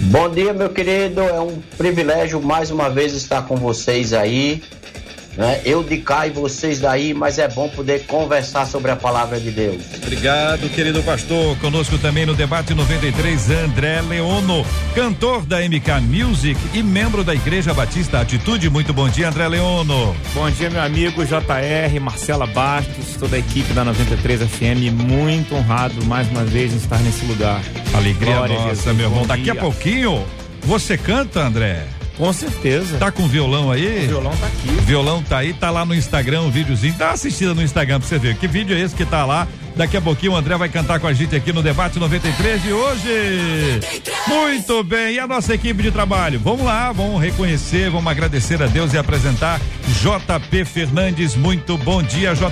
[0.00, 1.20] Bom dia, meu querido.
[1.20, 4.60] É um privilégio mais uma vez estar com vocês aí
[5.38, 5.60] né?
[5.64, 9.52] Eu de cá e vocês daí, mas é bom poder conversar sobre a palavra de
[9.52, 9.84] Deus.
[10.02, 11.56] Obrigado, querido pastor.
[11.58, 14.66] Conosco também no debate 93, André Leono,
[14.96, 18.68] cantor da MK Music e membro da Igreja Batista Atitude.
[18.68, 20.16] Muito bom dia, André Leono.
[20.34, 24.92] Bom dia, meu amigo JR, Marcela Bastos, toda a equipe da 93 FM.
[24.92, 27.62] Muito honrado mais uma vez em estar nesse lugar.
[27.94, 29.24] Alegria Glória nossa, meu irmão.
[29.24, 30.26] Daqui a pouquinho
[30.64, 31.97] você canta, André.
[32.18, 32.98] Com certeza.
[32.98, 34.04] Tá com violão aí?
[34.04, 34.68] O violão tá aqui.
[34.84, 36.94] Violão tá aí, tá lá no Instagram, um videozinho.
[36.98, 38.36] Dá assistida no Instagram pra você ver.
[38.36, 39.46] Que vídeo é esse que tá lá?
[39.76, 42.72] Daqui a pouquinho o André vai cantar com a gente aqui no Debate 93 de
[42.72, 43.80] hoje.
[44.26, 46.40] Muito bem, e a nossa equipe de trabalho?
[46.40, 49.60] Vamos lá, vamos reconhecer, vamos agradecer a Deus e apresentar
[50.02, 51.36] JP Fernandes.
[51.36, 52.42] Muito bom dia, JP.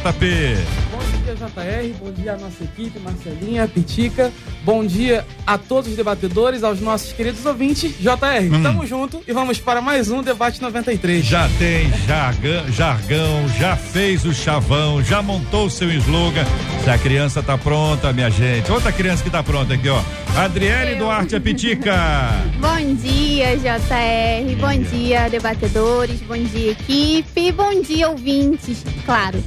[0.92, 1.94] Bom dia, JR.
[2.00, 4.32] Bom dia à nossa equipe, Marcelinha, Pitica.
[4.64, 7.94] Bom dia a todos os debatedores, aos nossos queridos ouvintes.
[7.98, 8.62] JR, hum.
[8.62, 11.24] tamo junto e vamos para mais um Debate 93.
[11.24, 16.44] Já tem jargão, jargão já fez o chavão, já montou o seu slogan.
[16.82, 18.70] Se a criança tá pronta, minha gente.
[18.70, 20.00] Outra criança que tá pronta aqui, ó.
[20.36, 20.98] Adriele Eu.
[20.98, 21.94] Duarte Apitica.
[22.60, 24.56] Bom dia, JR.
[24.60, 24.76] Bom dia.
[24.76, 26.20] bom dia, debatedores.
[26.20, 27.52] Bom dia, equipe.
[27.52, 28.84] Bom dia, ouvintes.
[29.04, 29.42] Claro.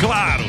[0.00, 0.44] Claro.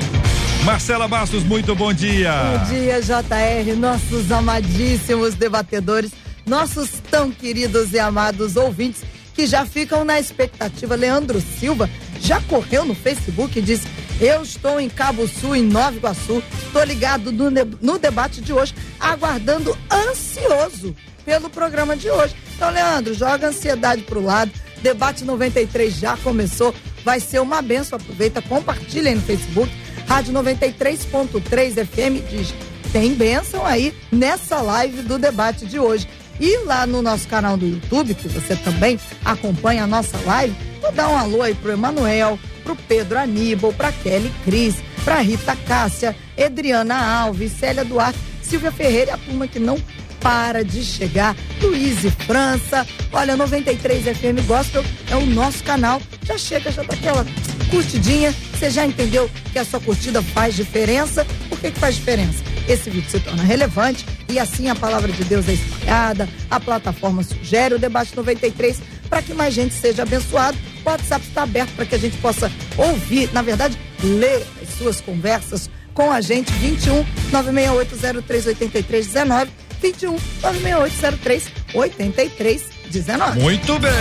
[0.63, 2.31] Marcela Bastos, muito bom dia.
[2.31, 6.11] Bom dia, JR, nossos amadíssimos debatedores,
[6.45, 10.95] nossos tão queridos e amados ouvintes que já ficam na expectativa.
[10.95, 11.89] Leandro Silva
[12.19, 13.87] já correu no Facebook e disse:
[14.21, 17.49] Eu estou em Cabo Sul, em Nova Iguaçu, estou ligado no,
[17.81, 20.95] no debate de hoje, aguardando ansioso
[21.25, 22.35] pelo programa de hoje.
[22.55, 24.51] Então, Leandro, joga a ansiedade pro lado.
[24.81, 26.73] Debate 93 já começou,
[27.09, 27.97] vai ser uma benção.
[27.97, 29.71] Aproveita, compartilha aí no Facebook.
[30.07, 32.53] Rádio 93.3 FM diz:
[32.91, 36.07] tem benção aí nessa live do debate de hoje.
[36.39, 40.91] E lá no nosso canal do YouTube, que você também acompanha a nossa live, vou
[40.91, 46.15] dar um alô aí pro Emanuel, pro Pedro Aníbal, pra Kelly Cris, pra Rita Cássia,
[46.37, 49.77] Edriana Alves, Célia Duarte, Silvia Ferreira e a turma que não
[50.19, 51.35] para de chegar.
[51.61, 56.01] Luiz e França, olha, 93 FM Gospel é o nosso canal.
[56.23, 57.25] Já chega, já dá aquela
[57.69, 58.33] curtidinha.
[58.53, 61.25] Você já entendeu que a sua curtida faz diferença?
[61.47, 62.43] Por que, que faz diferença?
[62.67, 67.23] Esse vídeo se torna relevante e assim a palavra de Deus é espalhada, a plataforma
[67.23, 70.57] sugere o debate 93 para que mais gente seja abençoado.
[70.85, 75.01] O WhatsApp está aberto para que a gente possa ouvir, na verdade, ler as suas
[75.01, 76.51] conversas com a gente.
[76.53, 79.47] 21 968038319
[79.81, 83.39] 21 96803 8319.
[83.39, 83.91] Muito bem.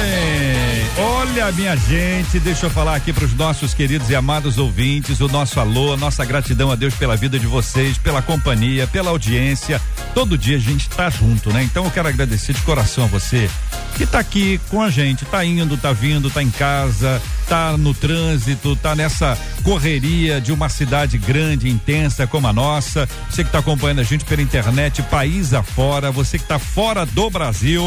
[0.98, 5.28] Olha, minha gente, deixa eu falar aqui para os nossos queridos e amados ouvintes, o
[5.28, 9.80] nosso alô, nossa gratidão a Deus pela vida de vocês, pela companhia, pela audiência.
[10.14, 11.62] Todo dia a gente está junto, né?
[11.62, 13.48] Então eu quero agradecer de coração a você
[13.96, 17.94] que está aqui com a gente, está indo, está vindo, está em casa, está no
[17.94, 23.08] trânsito, está nessa correria de uma cidade grande, intensa como a nossa.
[23.30, 27.30] Você que está acompanhando a gente pela internet, país afora, você que está fora do
[27.30, 27.82] Brasil.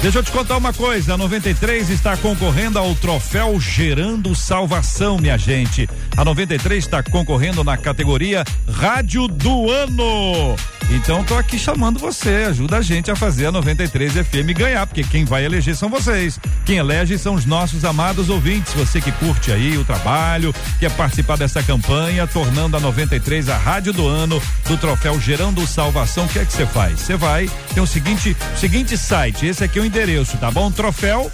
[0.00, 5.36] Deixa eu te contar uma coisa: a 93 está concorrendo ao troféu Gerando Salvação, minha
[5.36, 5.88] gente.
[6.16, 10.56] A 93 está concorrendo na categoria Rádio do Ano.
[10.90, 15.02] Então tô aqui chamando você, ajuda a gente a fazer a 93 FM ganhar, porque
[15.02, 16.38] quem vai eleger são vocês.
[16.66, 18.74] Quem elege são os nossos amados ouvintes.
[18.74, 23.92] Você que curte aí o trabalho, quer participar dessa campanha, tornando a 93 a rádio
[23.92, 26.24] do ano do troféu Gerando Salvação.
[26.24, 27.00] O que é que você faz?
[27.00, 30.70] Você vai, tem o seguinte, o seguinte site, esse aqui é o endereço, tá bom?
[30.70, 31.30] Troféu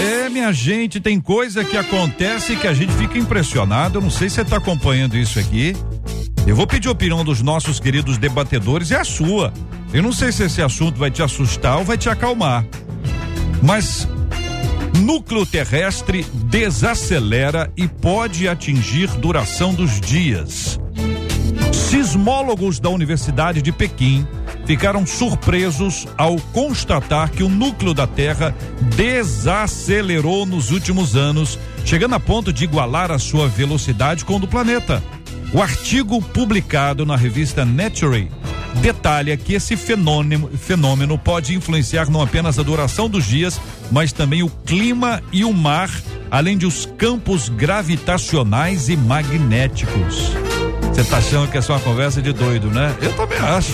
[0.00, 3.98] É, minha gente, tem coisa que acontece que a gente fica impressionado.
[3.98, 5.76] Eu não sei se você está acompanhando isso aqui.
[6.46, 9.52] Eu vou pedir a opinião dos nossos queridos debatedores, é a sua.
[9.92, 12.64] Eu não sei se esse assunto vai te assustar ou vai te acalmar.
[13.62, 14.08] Mas
[14.98, 20.78] núcleo terrestre desacelera e pode atingir duração dos dias.
[21.72, 24.26] Sismólogos da Universidade de Pequim
[24.66, 28.54] ficaram surpresos ao constatar que o núcleo da Terra
[28.96, 34.46] desacelerou nos últimos anos, chegando a ponto de igualar a sua velocidade com o do
[34.46, 35.02] planeta.
[35.54, 38.28] O artigo publicado na revista Nature
[38.80, 43.60] detalha que esse fenômeno, fenômeno pode influenciar não apenas a duração dos dias,
[43.90, 45.90] mas também o clima e o mar,
[46.30, 50.32] além de os campos gravitacionais e magnéticos.
[50.82, 52.94] Você tá achando que é só uma conversa de doido, né?
[53.00, 53.72] Eu também acho.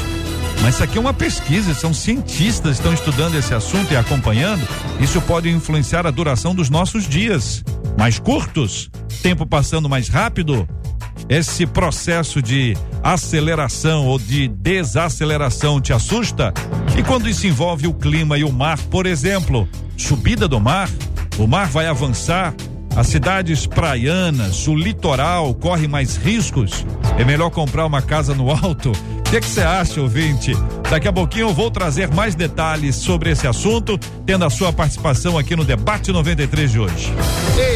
[0.62, 4.66] Mas isso aqui é uma pesquisa, são cientistas estão estudando esse assunto e acompanhando.
[5.00, 7.62] Isso pode influenciar a duração dos nossos dias.
[7.98, 8.90] Mais curtos,
[9.22, 10.66] tempo passando mais rápido.
[11.28, 16.52] Esse processo de aceleração ou de desaceleração te assusta?
[16.96, 20.88] E quando isso envolve o clima e o mar, por exemplo, subida do mar,
[21.38, 22.54] o mar vai avançar,
[22.96, 26.86] as cidades praianas, o litoral corre mais riscos.
[27.18, 28.92] É melhor comprar uma casa no alto
[29.34, 30.52] que que você acha, ouvinte?
[30.88, 35.36] Daqui a pouquinho eu vou trazer mais detalhes sobre esse assunto, tendo a sua participação
[35.36, 37.12] aqui no Debate 93 de hoje.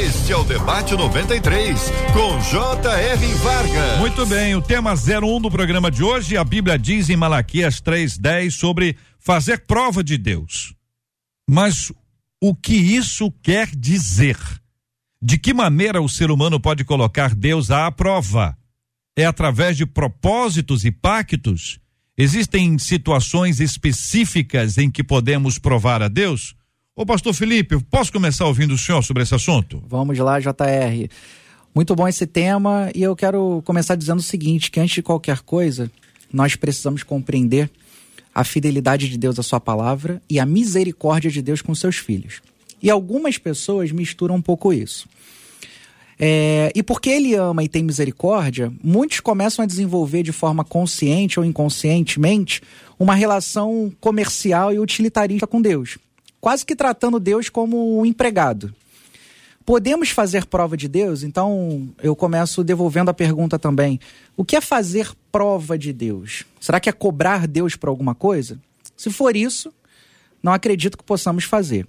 [0.05, 1.81] Este é o Debate 93,
[2.13, 3.35] com J.R.
[3.35, 3.99] Vargas.
[3.99, 8.53] Muito bem, o tema 01 do programa de hoje, a Bíblia diz em Malaquias 3:10
[8.53, 10.75] sobre fazer prova de Deus.
[11.49, 11.91] Mas
[12.41, 14.39] o que isso quer dizer?
[15.21, 18.58] De que maneira o ser humano pode colocar Deus à prova?
[19.19, 21.81] É através de propósitos e pactos?
[22.17, 26.55] Existem situações específicas em que podemos provar a Deus?
[26.95, 29.83] Ô pastor Felipe, posso começar ouvindo o senhor sobre esse assunto?
[29.89, 31.09] Vamos lá, JR.
[31.75, 35.41] Muito bom esse tema e eu quero começar dizendo o seguinte, que antes de qualquer
[35.41, 35.91] coisa,
[36.33, 37.69] nós precisamos compreender
[38.33, 42.41] a fidelidade de Deus à sua palavra e a misericórdia de Deus com seus filhos.
[42.81, 45.09] E algumas pessoas misturam um pouco isso.
[46.19, 51.39] É, e porque ele ama e tem misericórdia, muitos começam a desenvolver de forma consciente
[51.39, 52.61] ou inconscientemente
[52.99, 55.97] uma relação comercial e utilitarista com Deus,
[56.41, 58.75] quase que tratando Deus como um empregado.
[59.65, 61.23] Podemos fazer prova de Deus?
[61.23, 64.01] Então eu começo devolvendo a pergunta também:
[64.37, 66.45] o que é fazer prova de Deus?
[66.59, 68.59] Será que é cobrar Deus por alguma coisa?
[68.97, 69.73] Se for isso,
[70.43, 71.87] não acredito que possamos fazer.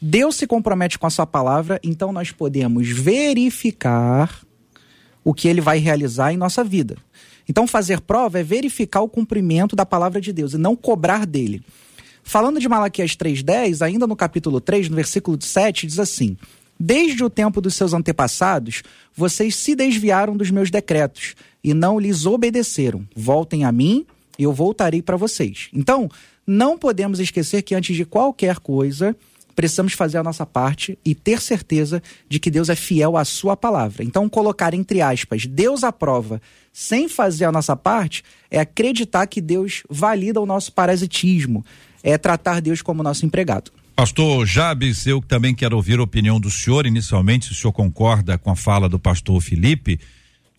[0.00, 4.40] Deus se compromete com a sua palavra, então nós podemos verificar
[5.24, 6.96] o que ele vai realizar em nossa vida.
[7.48, 11.62] Então, fazer prova é verificar o cumprimento da palavra de Deus e não cobrar dele.
[12.22, 16.36] Falando de Malaquias 3,10, ainda no capítulo 3, no versículo 7, diz assim:
[16.78, 18.82] Desde o tempo dos seus antepassados,
[19.14, 23.08] vocês se desviaram dos meus decretos e não lhes obedeceram.
[23.16, 24.06] Voltem a mim
[24.38, 25.68] e eu voltarei para vocês.
[25.72, 26.10] Então,
[26.46, 29.16] não podemos esquecer que antes de qualquer coisa,
[29.58, 33.56] precisamos fazer a nossa parte e ter certeza de que Deus é fiel à sua
[33.56, 34.04] palavra.
[34.04, 36.40] Então, colocar entre aspas, Deus aprova,
[36.72, 38.22] sem fazer a nossa parte,
[38.52, 41.66] é acreditar que Deus valida o nosso parasitismo,
[42.04, 43.72] é tratar Deus como nosso empregado.
[43.96, 46.86] Pastor Jabes, eu também quero ouvir a opinião do senhor.
[46.86, 49.98] Inicialmente, se o senhor concorda com a fala do pastor Felipe,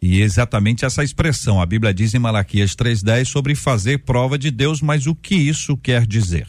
[0.01, 1.61] e exatamente essa expressão.
[1.61, 5.77] A Bíblia diz em Malaquias 3,10 sobre fazer prova de Deus, mas o que isso
[5.77, 6.47] quer dizer?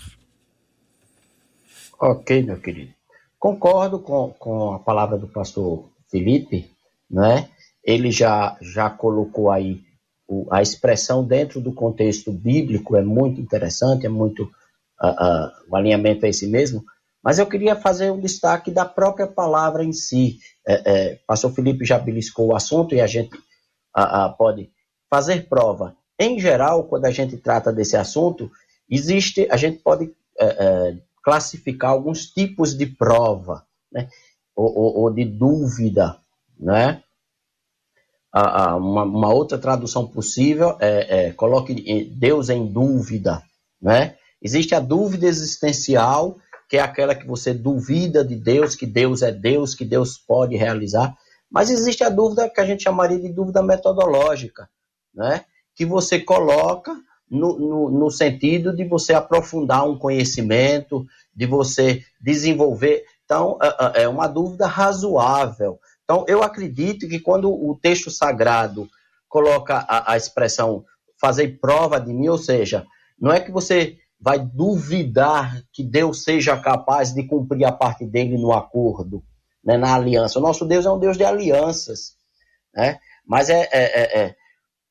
[2.00, 2.94] Ok, meu querido.
[3.38, 6.70] Concordo com, com a palavra do pastor Felipe,
[7.10, 7.50] né?
[7.84, 9.82] Ele já, já colocou aí
[10.26, 14.50] o, a expressão dentro do contexto bíblico, é muito interessante, é muito
[15.68, 16.84] o alinhamento é esse mesmo,
[17.22, 20.38] mas eu queria fazer um destaque da própria palavra em si.
[20.66, 23.30] É, é, pastor Felipe já beliscou o assunto e a gente
[24.36, 24.70] pode
[25.08, 25.96] fazer prova.
[26.18, 28.50] Em geral, quando a gente trata desse assunto,
[28.88, 30.96] existe, a gente pode é, é,
[31.30, 34.08] classificar alguns tipos de prova, né?
[34.56, 36.18] ou, ou, ou de dúvida,
[36.58, 37.04] né?
[38.34, 43.42] uma, uma, outra tradução possível é, é, coloque Deus em dúvida,
[43.80, 44.16] né?
[44.42, 46.36] Existe a dúvida existencial,
[46.68, 50.56] que é aquela que você duvida de Deus, que Deus é Deus, que Deus pode
[50.56, 51.14] realizar.
[51.48, 54.68] Mas existe a dúvida que a gente chamaria de dúvida metodológica,
[55.14, 55.44] né?
[55.76, 56.92] Que você coloca
[57.30, 63.04] no, no, no sentido de você aprofundar um conhecimento, de você desenvolver.
[63.24, 65.78] Então, é, é, é uma dúvida razoável.
[66.04, 68.88] Então, eu acredito que quando o texto sagrado
[69.28, 70.84] coloca a, a expressão
[71.20, 72.86] fazer prova de mim, ou seja,
[73.18, 78.36] não é que você vai duvidar que Deus seja capaz de cumprir a parte dele
[78.36, 79.22] no acordo,
[79.64, 80.38] né, na aliança.
[80.38, 82.16] O nosso Deus é um Deus de alianças,
[82.74, 82.98] né?
[83.26, 84.34] Mas é, é, é, é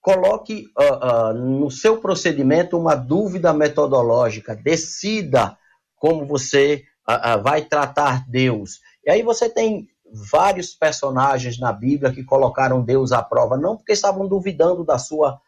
[0.01, 5.57] coloque uh, uh, no seu procedimento uma dúvida metodológica, decida
[5.99, 8.79] como você uh, vai tratar Deus.
[9.05, 9.87] E aí você tem
[10.31, 15.39] vários personagens na Bíblia que colocaram Deus à prova, não porque estavam duvidando da sua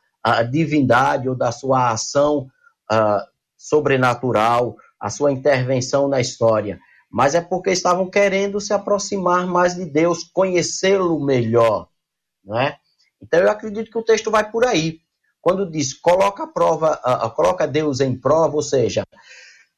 [0.52, 2.48] divindade ou da sua ação
[3.58, 6.80] sobrenatural, a sua intervenção na história,
[7.10, 11.88] mas é porque estavam querendo se aproximar mais de Deus, conhecê-lo melhor,
[12.46, 12.78] não é?
[13.22, 15.00] Então eu acredito que o texto vai por aí.
[15.42, 16.98] Quando diz coloca a prova,
[17.36, 19.04] coloca Deus em prova, ou seja,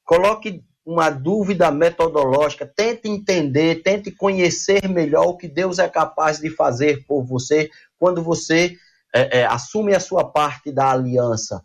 [0.04, 6.50] coloque uma dúvida metodológica, tente entender, tente conhecer melhor o que Deus é capaz de
[6.50, 8.78] fazer por você quando você
[9.14, 11.64] é, é, assume a sua parte da aliança.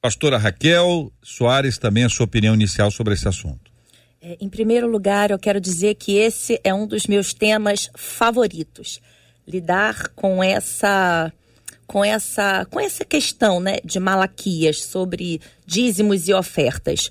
[0.00, 3.70] Pastora Raquel Soares, também a sua opinião inicial sobre esse assunto.
[4.20, 9.00] É, em primeiro lugar, eu quero dizer que esse é um dos meus temas favoritos
[9.46, 11.32] lidar com essa
[11.92, 17.10] com essa com essa questão, né, de Malaquias sobre dízimos e ofertas.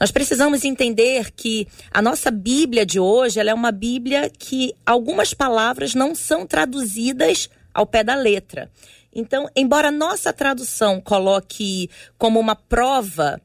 [0.00, 5.94] Nós precisamos entender que a nossa Bíblia de hoje, é uma Bíblia que algumas palavras
[5.94, 8.68] não são traduzidas ao pé da letra.
[9.14, 13.40] Então, embora nossa tradução coloque como uma prova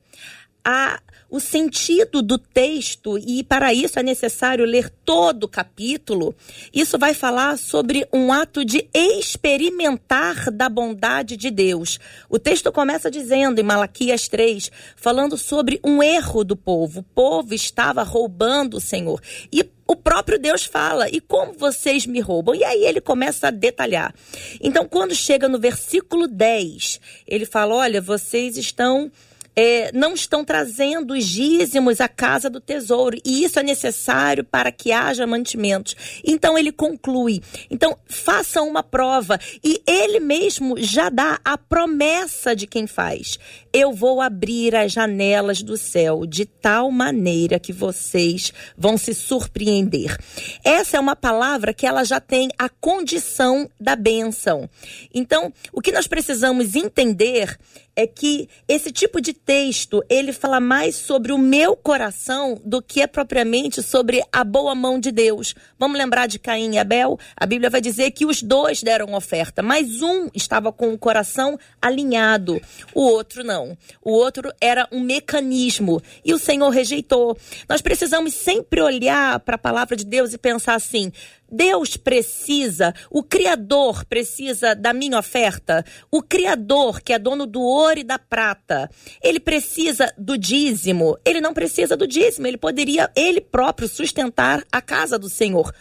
[0.66, 1.00] a
[1.32, 6.36] o sentido do texto, e para isso é necessário ler todo o capítulo,
[6.74, 11.98] isso vai falar sobre um ato de experimentar da bondade de Deus.
[12.30, 17.00] O texto começa dizendo em Malaquias 3, falando sobre um erro do povo.
[17.00, 19.22] O povo estava roubando o Senhor.
[19.54, 22.54] E o próprio Deus fala: e como vocês me roubam?
[22.54, 24.14] E aí ele começa a detalhar.
[24.60, 29.10] Então, quando chega no versículo 10, ele fala: olha, vocês estão
[29.55, 33.17] é, não estão trazendo os dízimos à casa do tesouro.
[33.25, 35.96] E isso é necessário para que haja mantimentos.
[36.24, 37.41] Então ele conclui.
[37.70, 39.39] Então façam uma prova.
[39.63, 43.38] E ele mesmo já dá a promessa de quem faz.
[43.74, 50.17] Eu vou abrir as janelas do céu de tal maneira que vocês vão se surpreender.
[50.63, 54.70] Essa é uma palavra que ela já tem a condição da bênção.
[55.13, 57.58] Então, o que nós precisamos entender
[57.96, 63.02] é que esse tipo de texto, ele fala mais sobre o meu coração do que
[63.02, 65.54] é propriamente sobre a boa mão de Deus.
[65.78, 67.20] Vamos lembrar de Caim e Abel?
[67.36, 71.60] A Bíblia vai dizer que os dois deram oferta, mas um estava com o coração
[71.82, 72.62] alinhado,
[72.94, 73.78] o outro não.
[74.02, 77.38] O outro era um mecanismo e o Senhor rejeitou.
[77.68, 81.12] Nós precisamos sempre olhar para a palavra de Deus e pensar assim:
[81.51, 85.84] Deus precisa, o Criador precisa da minha oferta.
[86.10, 88.89] O Criador, que é dono do ouro e da prata,
[89.22, 91.17] ele precisa do dízimo.
[91.25, 95.74] Ele não precisa do dízimo, ele poderia ele próprio sustentar a casa do Senhor.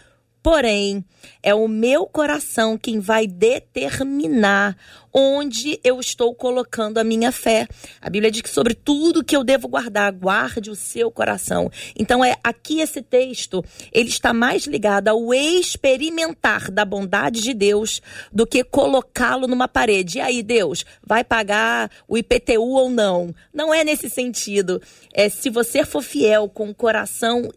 [0.42, 1.04] Porém,
[1.42, 4.74] é o meu coração quem vai determinar
[5.12, 7.66] onde eu estou colocando a minha fé.
[8.00, 11.70] A Bíblia diz que sobre tudo que eu devo guardar, guarde o seu coração.
[11.98, 18.00] Então é aqui esse texto, ele está mais ligado ao experimentar da bondade de Deus
[18.32, 20.18] do que colocá-lo numa parede.
[20.18, 23.34] E aí, Deus, vai pagar o IPTU ou não?
[23.52, 24.80] Não é nesse sentido.
[25.12, 27.48] É se você for fiel com o coração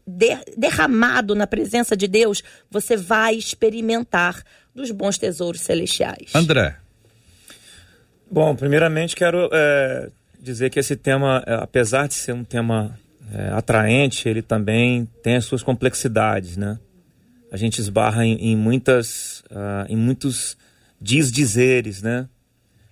[0.57, 4.43] derramado na presença de Deus, você vai experimentar
[4.73, 6.33] dos bons tesouros celestiais.
[6.33, 6.82] André.
[8.33, 10.09] Bom, primeiramente quero é,
[10.41, 12.97] dizer que esse tema, é, apesar de ser um tema
[13.31, 16.79] é, atraente, ele também tem as suas complexidades, né?
[17.51, 20.57] A gente esbarra em, em muitas, uh, em muitos
[20.99, 22.27] diz-dizeres, né?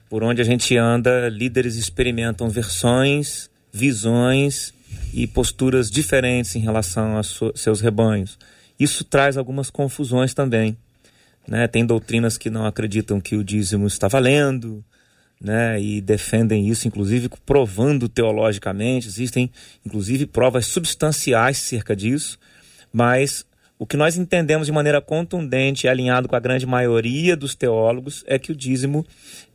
[0.07, 4.75] por onde a gente anda, líderes experimentam versões, visões
[5.11, 8.37] e posturas diferentes em relação a seus rebanhos.
[8.79, 10.77] Isso traz algumas confusões também.
[11.47, 11.67] Né?
[11.67, 14.85] Tem doutrinas que não acreditam que o dízimo está valendo,
[15.41, 15.81] né?
[15.81, 19.07] e defendem isso, inclusive provando teologicamente.
[19.07, 19.51] Existem,
[19.85, 22.37] inclusive, provas substanciais cerca disso,
[22.93, 23.45] mas
[23.79, 28.23] o que nós entendemos de maneira contundente e alinhado com a grande maioria dos teólogos
[28.27, 29.03] é que o dízimo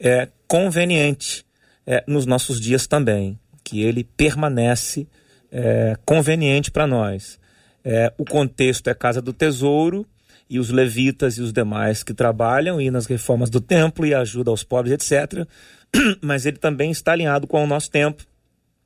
[0.00, 1.46] é conveniente
[1.86, 5.06] é, nos nossos dias também, que ele permanece
[5.52, 7.38] é, conveniente para nós.
[7.84, 10.04] É, o contexto é casa do tesouro
[10.50, 14.50] e os levitas e os demais que trabalham e nas reformas do templo e ajuda
[14.50, 15.46] aos pobres, etc.
[16.20, 18.24] Mas ele também está alinhado com o nosso tempo,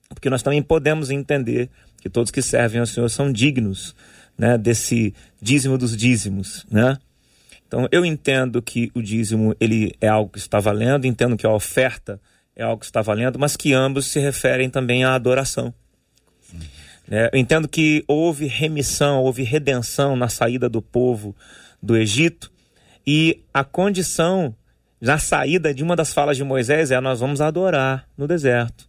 [0.08, 1.68] porque nós também podemos entender
[2.00, 3.94] que todos que servem ao Senhor são dignos
[4.36, 6.98] né, desse dízimo dos dízimos, né?
[7.66, 11.52] Então eu entendo que o dízimo ele é algo que está valendo, entendo que a
[11.52, 12.20] oferta
[12.56, 15.72] é algo que está valendo, mas que ambos se referem também à adoração.
[17.08, 21.34] É, eu entendo que houve remissão, houve redenção na saída do povo
[21.82, 22.50] do Egito
[23.06, 24.54] e a condição
[25.00, 28.88] na saída de uma das falas de Moisés é nós vamos adorar no deserto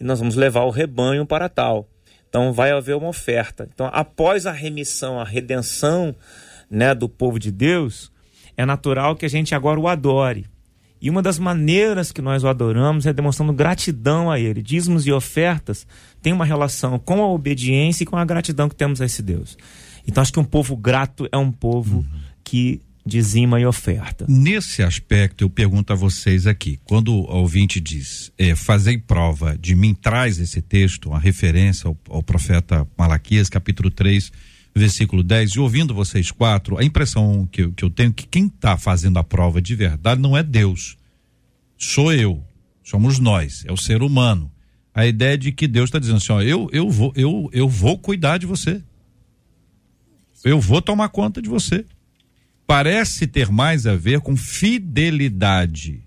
[0.00, 1.88] e nós vamos levar o rebanho para tal.
[2.28, 3.68] Então vai haver uma oferta.
[3.72, 6.14] Então, após a remissão, a redenção
[6.70, 8.12] né, do povo de Deus,
[8.56, 10.46] é natural que a gente agora o adore.
[11.00, 14.60] E uma das maneiras que nós o adoramos é demonstrando gratidão a Ele.
[14.60, 15.86] Dízimos e ofertas
[16.20, 19.56] têm uma relação com a obediência e com a gratidão que temos a esse Deus.
[20.06, 22.20] Então acho que um povo grato é um povo uhum.
[22.42, 24.26] que dizima e oferta.
[24.28, 29.74] Nesse aspecto, eu pergunto a vocês aqui: quando o ouvinte diz, é, fazei prova de
[29.74, 34.30] mim, traz esse texto, uma referência ao, ao profeta Malaquias, capítulo 3,
[34.76, 38.26] versículo 10, e ouvindo vocês quatro, a impressão que, eu, que eu tenho é que
[38.26, 40.96] quem está fazendo a prova de verdade não é Deus,
[41.76, 42.44] sou eu,
[42.84, 44.50] somos nós, é o ser humano.
[44.94, 47.98] A ideia de que Deus está dizendo assim: ó, eu, eu, vou, eu, eu vou
[47.98, 48.82] cuidar de você.
[50.44, 51.84] Eu vou tomar conta de você
[52.68, 56.02] parece ter mais a ver com fidelidade,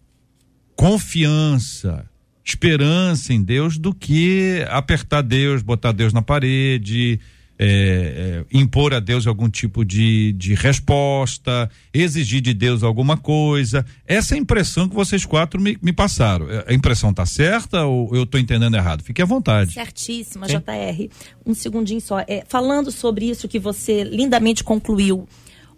[0.76, 2.06] confiança,
[2.46, 7.20] esperança em Deus do que apertar Deus, botar Deus na parede,
[7.58, 13.84] é, é, impor a Deus algum tipo de, de resposta, exigir de Deus alguma coisa.
[14.06, 16.48] Essa é a impressão que vocês quatro me, me passaram.
[16.48, 19.04] É, a impressão está certa ou eu estou entendendo errado?
[19.04, 19.74] Fique à vontade.
[19.74, 20.60] Certíssima, Sim.
[20.60, 21.10] JR.
[21.44, 22.20] Um segundinho só.
[22.28, 25.28] É, falando sobre isso que você lindamente concluiu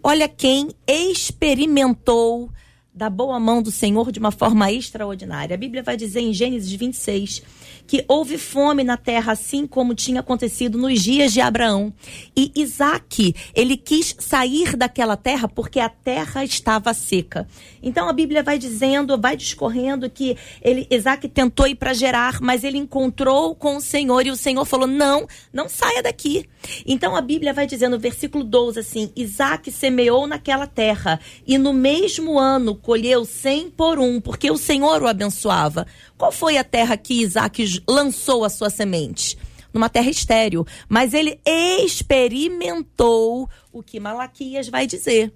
[0.06, 2.50] Olha quem experimentou
[2.92, 5.54] da boa mão do Senhor de uma forma extraordinária.
[5.54, 7.42] A Bíblia vai dizer em Gênesis 26
[7.86, 11.92] que houve fome na terra, assim como tinha acontecido nos dias de Abraão.
[12.36, 17.46] E Isaac, ele quis sair daquela terra porque a terra estava seca.
[17.82, 22.64] Então a Bíblia vai dizendo, vai discorrendo que ele, Isaac tentou ir para Gerar, mas
[22.64, 26.46] ele encontrou com o Senhor e o Senhor falou: Não, não saia daqui.
[26.86, 32.38] Então a Bíblia vai dizendo, versículo 12, assim: Isaac semeou naquela terra e no mesmo
[32.38, 35.86] ano colheu cem por um, porque o Senhor o abençoava.
[36.16, 39.36] Qual foi a terra que Isaac lançou a sua semente?
[39.72, 40.64] Numa terra estéril.
[40.88, 45.32] Mas ele experimentou o que Malaquias vai dizer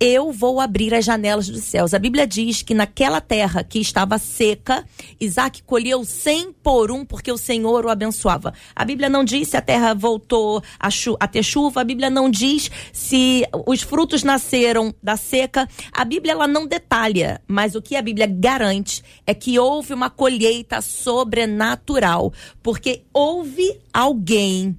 [0.00, 1.92] eu vou abrir as janelas dos céus.
[1.92, 4.84] A Bíblia diz que naquela terra que estava seca,
[5.20, 8.52] Isaac colheu cem por um, porque o Senhor o abençoava.
[8.74, 10.88] A Bíblia não diz se a terra voltou a,
[11.20, 15.68] a, ter chuva, a Bíblia não diz se os frutos nasceram da seca.
[15.92, 20.10] A Bíblia ela não detalha, mas o que a Bíblia garante é que houve uma
[20.10, 22.32] colheita sobrenatural,
[22.62, 24.78] porque houve alguém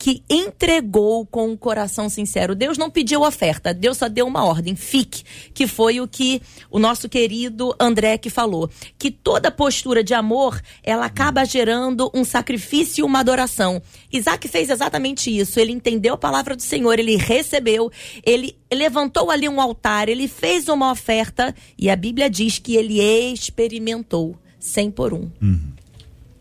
[0.00, 2.54] que entregou com um coração sincero.
[2.54, 6.40] Deus não pediu oferta, Deus só deu uma ordem, fique, que foi o que
[6.70, 12.24] o nosso querido André que falou, que toda postura de amor, ela acaba gerando um
[12.24, 13.82] sacrifício e uma adoração.
[14.10, 17.92] Isaac fez exatamente isso, ele entendeu a palavra do Senhor, ele recebeu,
[18.24, 23.00] ele levantou ali um altar, ele fez uma oferta e a Bíblia diz que ele
[23.00, 25.30] experimentou 100 por um.
[25.42, 25.79] Uhum.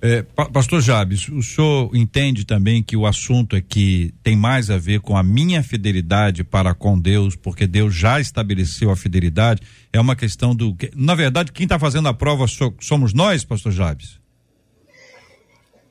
[0.01, 0.21] É,
[0.53, 5.01] Pastor Jabes, o senhor entende também que o assunto é que tem mais a ver
[5.01, 9.61] com a minha fidelidade para com Deus, porque Deus já estabeleceu a fidelidade?
[9.91, 10.75] É uma questão do.
[10.95, 12.45] Na verdade, quem está fazendo a prova
[12.79, 14.21] somos nós, Pastor Jabes?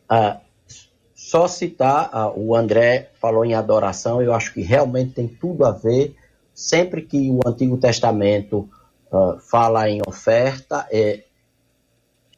[0.09, 0.38] Ah,
[1.14, 5.71] só citar, ah, o André falou em adoração, eu acho que realmente tem tudo a
[5.71, 6.16] ver.
[6.55, 8.66] Sempre que o Antigo Testamento
[9.12, 11.25] ah, fala em oferta, é,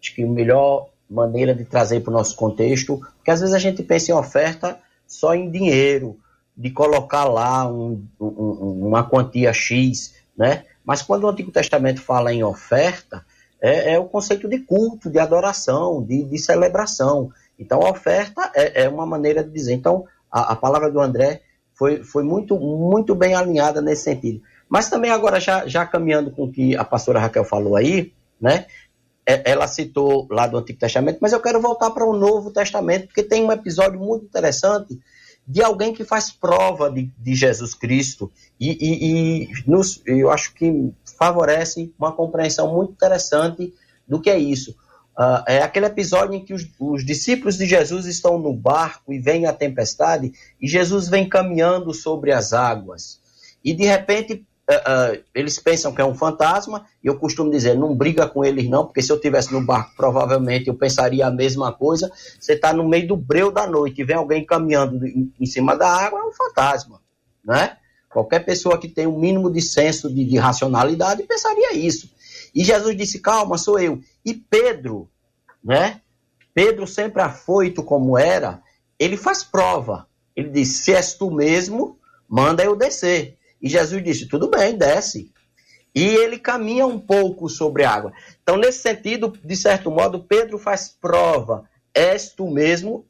[0.01, 3.59] acho que o melhor maneira de trazer para o nosso contexto, porque às vezes a
[3.59, 6.17] gente pensa em oferta só em dinheiro,
[6.57, 10.65] de colocar lá um, um, uma quantia X, né?
[10.85, 13.25] Mas quando o Antigo Testamento fala em oferta,
[13.61, 17.31] é, é o conceito de culto, de adoração, de, de celebração.
[17.59, 19.75] Então, a oferta é, é, uma maneira de dizer.
[19.75, 21.43] Então, a, a, palavra do André
[21.75, 24.43] foi, foi muito, muito bem alinhada nesse sentido.
[24.69, 28.67] Mas também agora, já, já caminhando com o que a pastora Raquel falou aí, né?
[29.27, 33.07] É, ela citou lá do Antigo Testamento, mas eu quero voltar para o Novo Testamento,
[33.07, 34.99] porque tem um episódio muito interessante
[35.47, 40.55] de alguém que faz prova de, de Jesus Cristo e, e, e nos, eu acho
[40.55, 43.73] que favorece uma compreensão muito interessante
[44.07, 44.77] do que é isso.
[45.19, 49.19] Uh, é aquele episódio em que os, os, discípulos de Jesus estão no barco e
[49.19, 53.21] vem a tempestade e Jesus vem caminhando sobre as águas.
[53.63, 57.77] E de repente uh, uh, eles pensam que é um fantasma, e eu costumo dizer,
[57.77, 61.31] não briga com eles não, porque se eu tivesse no barco, provavelmente eu pensaria a
[61.31, 62.11] mesma coisa.
[62.39, 65.89] Você está no meio do breu da noite e vem alguém caminhando em, cima da
[65.89, 67.01] água, é um fantasma,
[67.45, 67.77] né?
[68.09, 72.11] Qualquer pessoa que tem o um mínimo de senso de, de racionalidade pensaria isso.
[72.55, 74.01] E Jesus disse, calma, sou eu.
[74.25, 75.09] E Pedro,
[75.63, 76.01] né?
[76.53, 78.61] Pedro sempre afoito como era,
[78.99, 80.07] ele faz prova.
[80.35, 83.37] Ele diz, se és tu mesmo, manda eu descer.
[83.61, 85.31] E Jesus disse: tudo bem, desce.
[85.95, 88.13] E ele caminha um pouco sobre a água.
[88.43, 93.05] Então, nesse sentido, de certo modo, Pedro faz prova: és tu mesmo.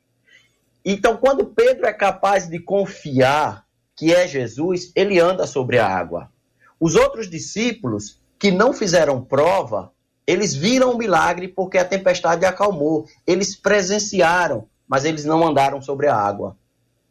[0.84, 6.32] Então, quando Pedro é capaz de confiar que é Jesus, ele anda sobre a água.
[6.80, 9.92] Os outros discípulos que não fizeram prova,
[10.26, 13.06] eles viram o milagre porque a tempestade acalmou.
[13.26, 16.56] Eles presenciaram, mas eles não andaram sobre a água.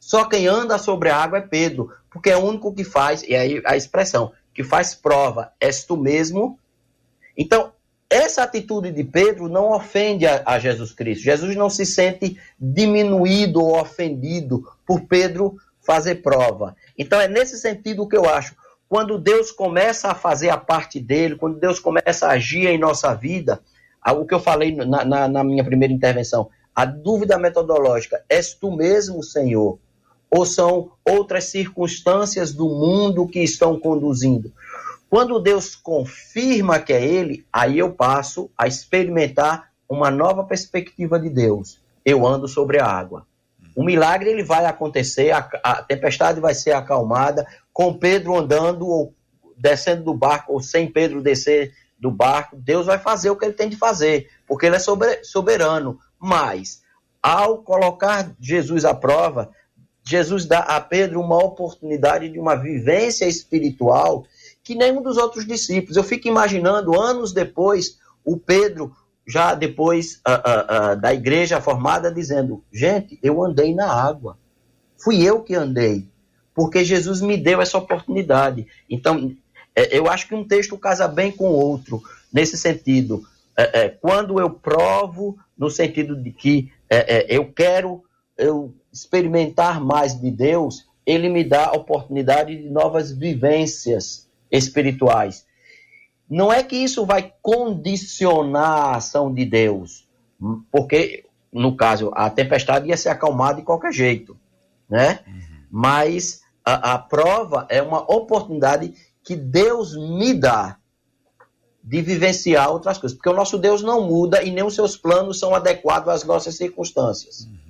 [0.10, 3.36] Só quem anda sobre a água é Pedro, porque é o único que faz, e
[3.36, 6.58] aí a expressão, que faz prova, és tu mesmo.
[7.38, 7.72] Então,
[8.10, 11.24] essa atitude de Pedro não ofende a, a, Jesus Cristo.
[11.24, 16.76] Jesus não se sente diminuído ou ofendido por Pedro fazer prova.
[16.98, 18.56] Então, é nesse sentido que eu acho.
[18.88, 23.14] Quando Deus começa a fazer a parte dele, quando Deus começa a agir em nossa
[23.14, 23.62] vida,
[24.04, 28.76] o que eu falei na, na, na minha primeira intervenção, a dúvida metodológica, és tu
[28.76, 29.78] mesmo, Senhor?
[30.30, 34.52] Ou são outras circunstâncias do mundo que estão conduzindo.
[35.10, 41.30] Quando Deus confirma que é Ele, aí eu passo a experimentar uma nova perspectiva de
[41.30, 41.82] Deus.
[42.06, 43.26] Eu ando sobre a água.
[43.76, 49.14] O milagre ele vai acontecer, a, a tempestade vai ser acalmada, com Pedro andando ou
[49.58, 52.56] descendo do barco, ou sem Pedro descer do barco.
[52.56, 56.00] Deus vai fazer o que ele tem de fazer, porque ele é soberano.
[56.20, 56.82] Mas,
[57.22, 59.50] ao colocar Jesus à prova,
[60.10, 64.26] Jesus dá a Pedro uma oportunidade de uma vivência espiritual
[64.64, 65.98] que nenhum dos outros discípulos.
[65.98, 68.92] Eu fico imaginando, anos depois, o Pedro,
[69.28, 74.36] já depois uh, uh, uh, da igreja formada, dizendo: Gente, eu andei na água.
[74.98, 76.08] Fui eu que andei.
[76.56, 78.66] Porque Jesus me deu essa oportunidade.
[78.90, 79.36] Então,
[79.76, 82.02] é, eu acho que um texto casa bem com o outro,
[82.34, 83.24] nesse sentido.
[83.56, 88.04] É, é, quando eu provo, no sentido de que é, é, eu quero,
[88.36, 95.46] eu experimentar mais de Deus, ele me dá a oportunidade de novas vivências espirituais.
[96.30, 100.08] Não é que isso vai condicionar a ação de Deus,
[100.72, 104.38] porque, no caso, a tempestade ia ser acalmada de qualquer jeito,
[104.88, 105.22] né?
[105.26, 105.42] Uhum.
[105.72, 110.78] Mas a, a prova é uma oportunidade que Deus me dá
[111.84, 115.40] de vivenciar outras coisas, porque o nosso Deus não muda e nem os seus planos
[115.40, 117.46] são adequados às nossas circunstâncias.
[117.46, 117.69] Uhum.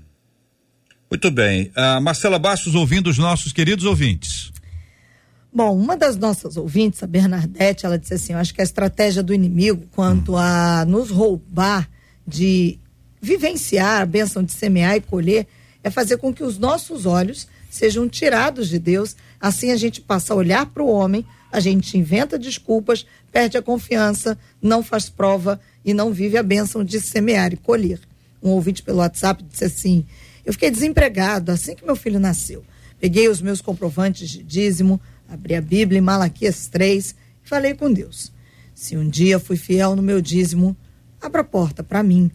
[1.10, 1.72] Muito bem.
[1.76, 4.52] Uh, Marcela Bastos ouvindo os nossos queridos ouvintes.
[5.52, 9.24] Bom, uma das nossas ouvintes, a Bernadette, ela disse assim: eu acho que a estratégia
[9.24, 10.38] do inimigo quanto hum.
[10.38, 11.90] a nos roubar
[12.28, 12.78] de
[13.20, 15.48] vivenciar a bênção de semear e colher
[15.84, 19.16] é fazer com que os nossos olhos sejam tirados de Deus.
[19.42, 23.62] Assim a gente passa a olhar para o homem, a gente inventa desculpas, perde a
[23.62, 28.00] confiança, não faz prova e não vive a bênção de semear e colher.
[28.44, 30.06] Um ouvinte pelo WhatsApp disse assim:
[30.50, 32.66] eu fiquei desempregado assim que meu filho nasceu.
[33.00, 37.14] Peguei os meus comprovantes de dízimo, abri a Bíblia em Malaquias 3
[37.46, 38.32] e falei com Deus.
[38.74, 40.76] Se um dia fui fiel no meu dízimo,
[41.22, 42.32] abra a porta para mim.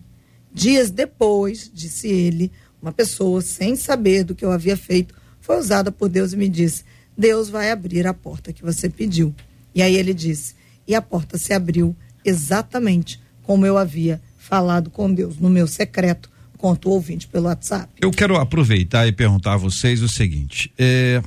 [0.53, 5.91] Dias depois, disse ele, uma pessoa, sem saber do que eu havia feito, foi usada
[5.91, 6.85] por Deus e me disse:
[7.19, 9.35] Deus vai abrir a porta que você pediu.
[9.75, 10.55] E aí ele disse:
[10.87, 16.33] E a porta se abriu exatamente como eu havia falado com Deus no meu secreto
[16.57, 17.93] conta ouvinte pelo WhatsApp.
[18.01, 21.23] Eu quero aproveitar e perguntar a vocês o seguinte: é,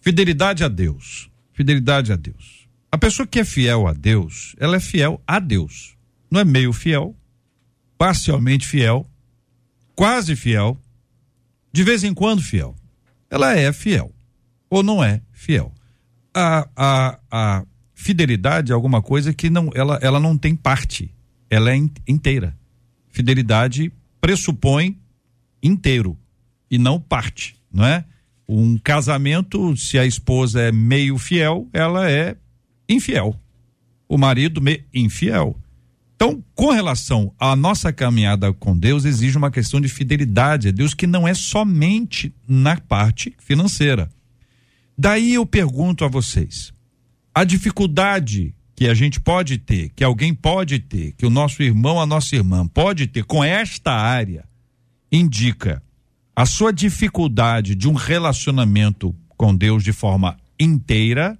[0.00, 1.30] fidelidade a Deus.
[1.52, 2.66] Fidelidade a Deus.
[2.90, 5.96] A pessoa que é fiel a Deus, ela é fiel a Deus.
[6.30, 7.16] Não é meio fiel,
[7.96, 9.06] parcialmente fiel,
[9.94, 10.78] quase fiel,
[11.72, 12.74] de vez em quando fiel.
[13.30, 14.12] Ela é fiel
[14.68, 15.72] ou não é fiel.
[16.34, 21.14] A, a, a fidelidade é alguma coisa que não, ela, ela não tem parte,
[21.48, 22.56] ela é in, inteira.
[23.12, 24.98] Fidelidade pressupõe
[25.62, 26.18] inteiro
[26.70, 28.04] e não parte, não é?
[28.48, 32.36] Um casamento, se a esposa é meio fiel, ela é
[32.88, 33.38] infiel.
[34.08, 35.56] O marido me, infiel.
[36.16, 40.94] Então, com relação à nossa caminhada com Deus, exige uma questão de fidelidade a Deus
[40.94, 44.10] que não é somente na parte financeira.
[44.96, 46.72] Daí eu pergunto a vocês:
[47.34, 52.00] a dificuldade que a gente pode ter, que alguém pode ter, que o nosso irmão,
[52.00, 54.44] a nossa irmã pode ter com esta área,
[55.12, 55.80] indica
[56.34, 61.38] a sua dificuldade de um relacionamento com Deus de forma inteira.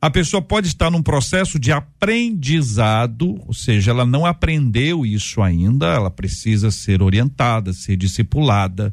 [0.00, 5.86] A pessoa pode estar num processo de aprendizado, ou seja, ela não aprendeu isso ainda,
[5.86, 8.92] ela precisa ser orientada, ser discipulada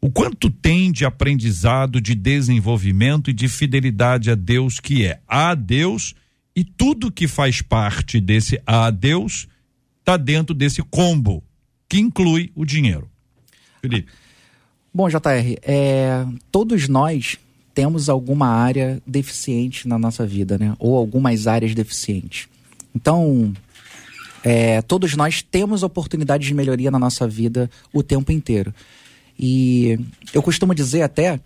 [0.00, 5.56] o quanto tem de aprendizado, de desenvolvimento e de fidelidade a Deus, que é a
[5.56, 6.14] Deus,
[6.58, 9.46] e tudo que faz parte desse a Deus
[10.00, 11.40] está dentro desse combo,
[11.88, 13.08] que inclui o dinheiro.
[13.80, 14.10] Felipe.
[14.92, 17.38] Bom, JR, é, todos nós
[17.72, 20.74] temos alguma área deficiente na nossa vida, né?
[20.80, 22.48] Ou algumas áreas deficientes.
[22.92, 23.52] Então,
[24.42, 28.74] é, todos nós temos oportunidades de melhoria na nossa vida o tempo inteiro.
[29.38, 29.96] E
[30.34, 31.38] eu costumo dizer até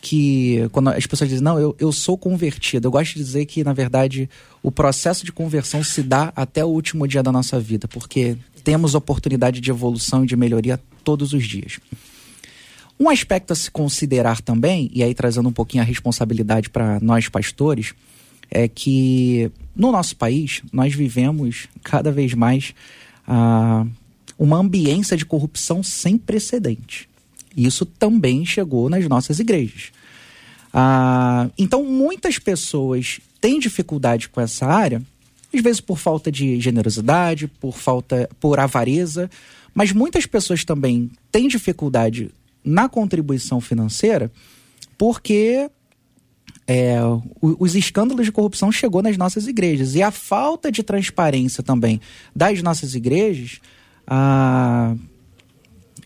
[0.00, 3.62] que quando as pessoas dizem, não, eu, eu sou convertido, eu gosto de dizer que,
[3.62, 4.28] na verdade,
[4.62, 8.94] o processo de conversão se dá até o último dia da nossa vida, porque temos
[8.94, 11.78] oportunidade de evolução e de melhoria todos os dias.
[12.98, 17.28] Um aspecto a se considerar também, e aí trazendo um pouquinho a responsabilidade para nós
[17.28, 17.94] pastores,
[18.50, 22.74] é que no nosso país nós vivemos cada vez mais
[23.26, 23.86] ah,
[24.38, 27.09] uma ambiência de corrupção sem precedente.
[27.56, 29.90] Isso também chegou nas nossas igrejas.
[30.72, 35.02] Ah, então, muitas pessoas têm dificuldade com essa área,
[35.52, 39.28] às vezes por falta de generosidade, por falta, por avareza,
[39.74, 42.30] mas muitas pessoas também têm dificuldade
[42.64, 44.30] na contribuição financeira
[44.98, 45.70] porque
[46.66, 46.98] é,
[47.40, 52.00] os escândalos de corrupção chegou nas nossas igrejas e a falta de transparência também
[52.36, 53.60] das nossas igrejas
[54.06, 54.94] ah,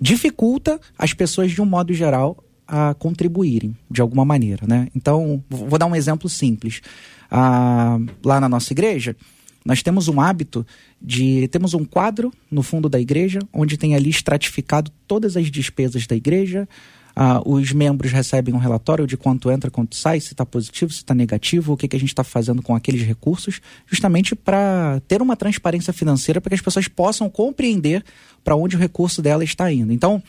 [0.05, 2.37] dificulta as pessoas, de um modo geral,
[2.69, 4.89] a contribuírem de alguma maneira, né?
[4.95, 6.83] Então, vou dar um exemplo simples.
[7.31, 9.17] Ah, lá na nossa igreja,
[9.65, 10.67] nós temos um hábito
[11.01, 11.49] de.
[11.49, 16.15] Temos um quadro no fundo da igreja, onde tem ali estratificado todas as despesas da
[16.15, 16.69] igreja.
[17.17, 20.99] Ah, os membros recebem um relatório de quanto entra, quanto sai, se está positivo, se
[20.99, 25.23] está negativo, o que, que a gente está fazendo com aqueles recursos, justamente para ter
[25.23, 28.05] uma transparência financeira, para que as pessoas possam compreender
[28.43, 29.93] para onde o recurso dela está indo.
[29.93, 30.23] Então,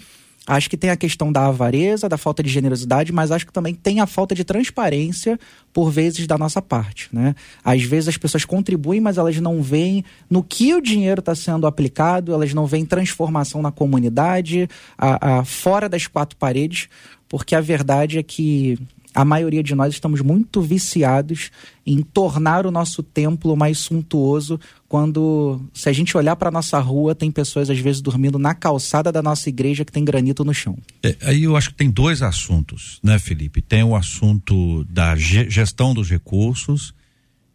[0.48, 3.74] acho que tem a questão da avareza, da falta de generosidade, mas acho que também
[3.74, 5.40] tem a falta de transparência,
[5.74, 7.10] por vezes, da nossa parte.
[7.12, 7.36] Né?
[7.64, 11.66] Às vezes as pessoas contribuem, mas elas não veem no que o dinheiro está sendo
[11.66, 16.88] aplicado, elas não veem transformação na comunidade, a, a, fora das quatro paredes,
[17.28, 18.78] porque a verdade é que
[19.16, 21.50] a maioria de nós estamos muito viciados
[21.86, 27.16] em tornar o nosso templo mais suntuoso quando, se a gente olhar para nossa rua,
[27.16, 30.78] tem pessoas às vezes dormindo na calçada da nossa igreja que tem granito no chão.
[31.02, 33.62] É, aí eu acho que tem dois assuntos, né, Felipe?
[33.62, 36.94] Tem o assunto da gestão dos recursos,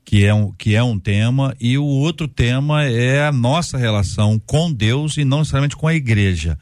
[0.02, 4.40] que é um, que é um tema, e o outro tema é a nossa relação
[4.46, 6.58] com Deus e não necessariamente com a igreja.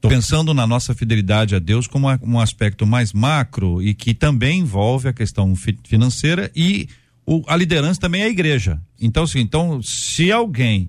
[0.00, 4.60] Estou pensando na nossa fidelidade a Deus como um aspecto mais macro e que também
[4.60, 6.88] envolve a questão fi financeira e
[7.26, 8.80] o, a liderança também é a igreja.
[8.98, 10.88] Então, assim, então, se alguém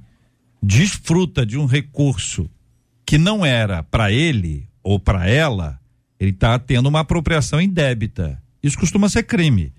[0.63, 2.49] desfruta de um recurso
[3.05, 5.77] que não era para ele ou para ela,
[6.17, 8.41] ele está tendo uma apropriação indébita.
[8.63, 9.73] Isso costuma ser crime.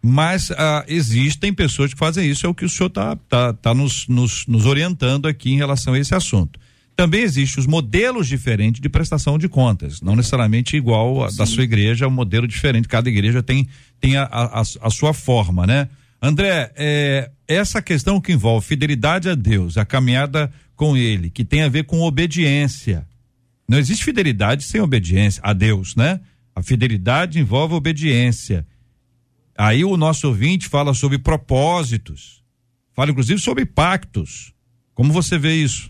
[0.00, 3.74] Mas ah, existem pessoas que fazem isso, é o que o senhor está tá, tá
[3.74, 6.58] nos, nos, nos orientando aqui em relação a esse assunto.
[7.00, 11.64] Também existem os modelos diferentes de prestação de contas, não necessariamente igual a, da sua
[11.64, 13.66] igreja, é um modelo diferente, cada igreja tem,
[13.98, 15.88] tem a, a, a sua forma, né?
[16.20, 21.62] André, é, essa questão que envolve fidelidade a Deus, a caminhada com Ele, que tem
[21.62, 23.08] a ver com obediência.
[23.66, 26.20] Não existe fidelidade sem obediência a Deus, né?
[26.54, 28.66] A fidelidade envolve obediência.
[29.56, 32.42] Aí o nosso ouvinte fala sobre propósitos,
[32.92, 34.52] fala inclusive sobre pactos.
[34.92, 35.89] Como você vê isso?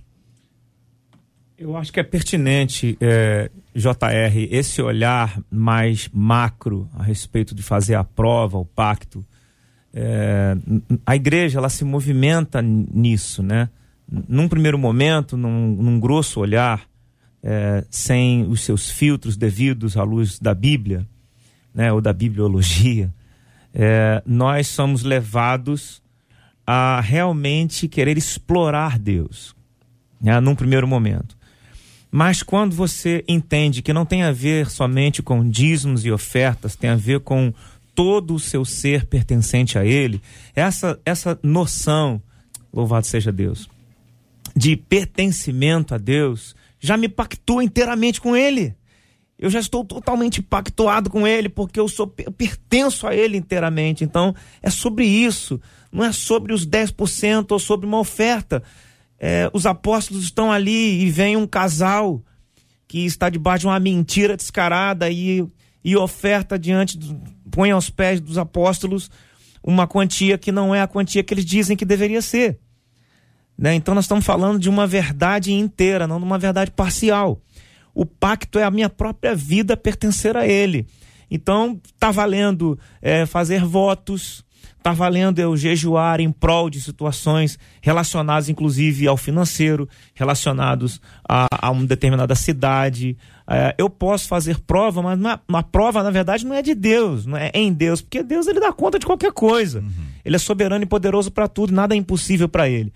[1.60, 7.96] Eu acho que é pertinente, é, JR, esse olhar mais macro a respeito de fazer
[7.96, 9.22] a prova, o pacto.
[9.92, 10.56] É,
[11.04, 13.68] a igreja ela se movimenta nisso, né?
[14.08, 16.88] Num primeiro momento, num, num grosso olhar,
[17.42, 21.06] é, sem os seus filtros devidos à luz da Bíblia,
[21.74, 21.92] né?
[21.92, 23.12] Ou da bibliologia,
[23.74, 26.02] é, nós somos levados
[26.66, 29.54] a realmente querer explorar Deus,
[30.18, 31.38] né, num primeiro momento.
[32.10, 36.90] Mas quando você entende que não tem a ver somente com dízimos e ofertas, tem
[36.90, 37.52] a ver com
[37.94, 40.20] todo o seu ser pertencente a Ele,
[40.54, 42.20] essa, essa noção,
[42.72, 43.68] louvado seja Deus,
[44.56, 48.74] de pertencimento a Deus, já me pactua inteiramente com Ele.
[49.38, 54.04] Eu já estou totalmente pactuado com Ele, porque eu, sou, eu pertenço a Ele inteiramente.
[54.04, 55.60] Então, é sobre isso.
[55.90, 58.62] Não é sobre os 10% ou sobre uma oferta
[59.20, 62.24] é, os apóstolos estão ali e vem um casal
[62.88, 65.46] que está debaixo de uma mentira descarada e,
[65.84, 69.10] e oferta diante, do, põe aos pés dos apóstolos
[69.62, 72.58] uma quantia que não é a quantia que eles dizem que deveria ser.
[73.56, 73.74] Né?
[73.74, 77.42] Então nós estamos falando de uma verdade inteira, não de uma verdade parcial.
[77.94, 80.86] O pacto é a minha própria vida pertencer a ele.
[81.30, 84.42] Então está valendo é, fazer votos,
[84.80, 91.70] Está valendo eu jejuar em prol de situações relacionadas, inclusive, ao financeiro, relacionados a, a
[91.70, 93.14] uma determinada cidade.
[93.46, 97.26] É, eu posso fazer prova, mas uma, uma, prova, na verdade, não é de Deus,
[97.26, 99.80] não é em Deus, porque Deus ele dá conta de qualquer coisa.
[99.80, 99.90] Uhum.
[100.24, 102.90] Ele é soberano e poderoso para tudo, nada é impossível para ele.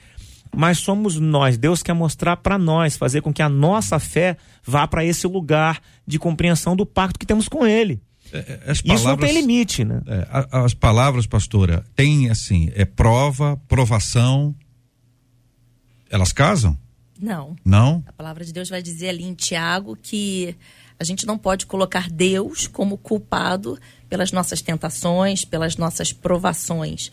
[0.57, 4.89] Mas somos nós, Deus quer mostrar para nós, fazer com que a nossa fé vá
[4.89, 8.01] para esse lugar de compreensão do pacto que temos com Ele.
[8.33, 10.03] É, é, as palavras, Isso não tem limite, né?
[10.07, 14.55] É, as palavras, pastora, tem assim, é prova, provação.
[16.11, 16.79] Elas casam?
[17.21, 17.57] Não.
[17.65, 18.03] Não?
[18.07, 20.57] A palavra de Deus vai dizer ali em Tiago que
[20.99, 27.11] a gente não pode colocar Deus como culpado pelas nossas tentações, pelas nossas provações.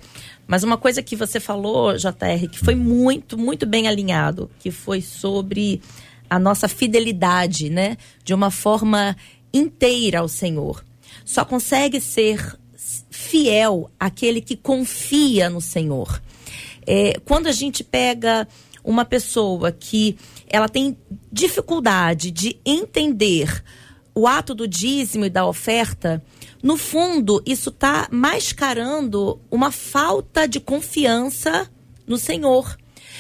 [0.47, 5.01] Mas uma coisa que você falou, JR, que foi muito, muito bem alinhado, que foi
[5.01, 5.81] sobre
[6.29, 7.97] a nossa fidelidade, né?
[8.23, 9.15] De uma forma
[9.53, 10.83] inteira ao Senhor.
[11.25, 12.57] Só consegue ser
[13.09, 16.21] fiel aquele que confia no Senhor.
[16.85, 18.47] É, quando a gente pega
[18.83, 20.97] uma pessoa que ela tem
[21.31, 23.63] dificuldade de entender
[24.13, 26.21] o ato do dízimo e da oferta,
[26.61, 31.69] no fundo, isso está mascarando uma falta de confiança
[32.05, 32.77] no Senhor.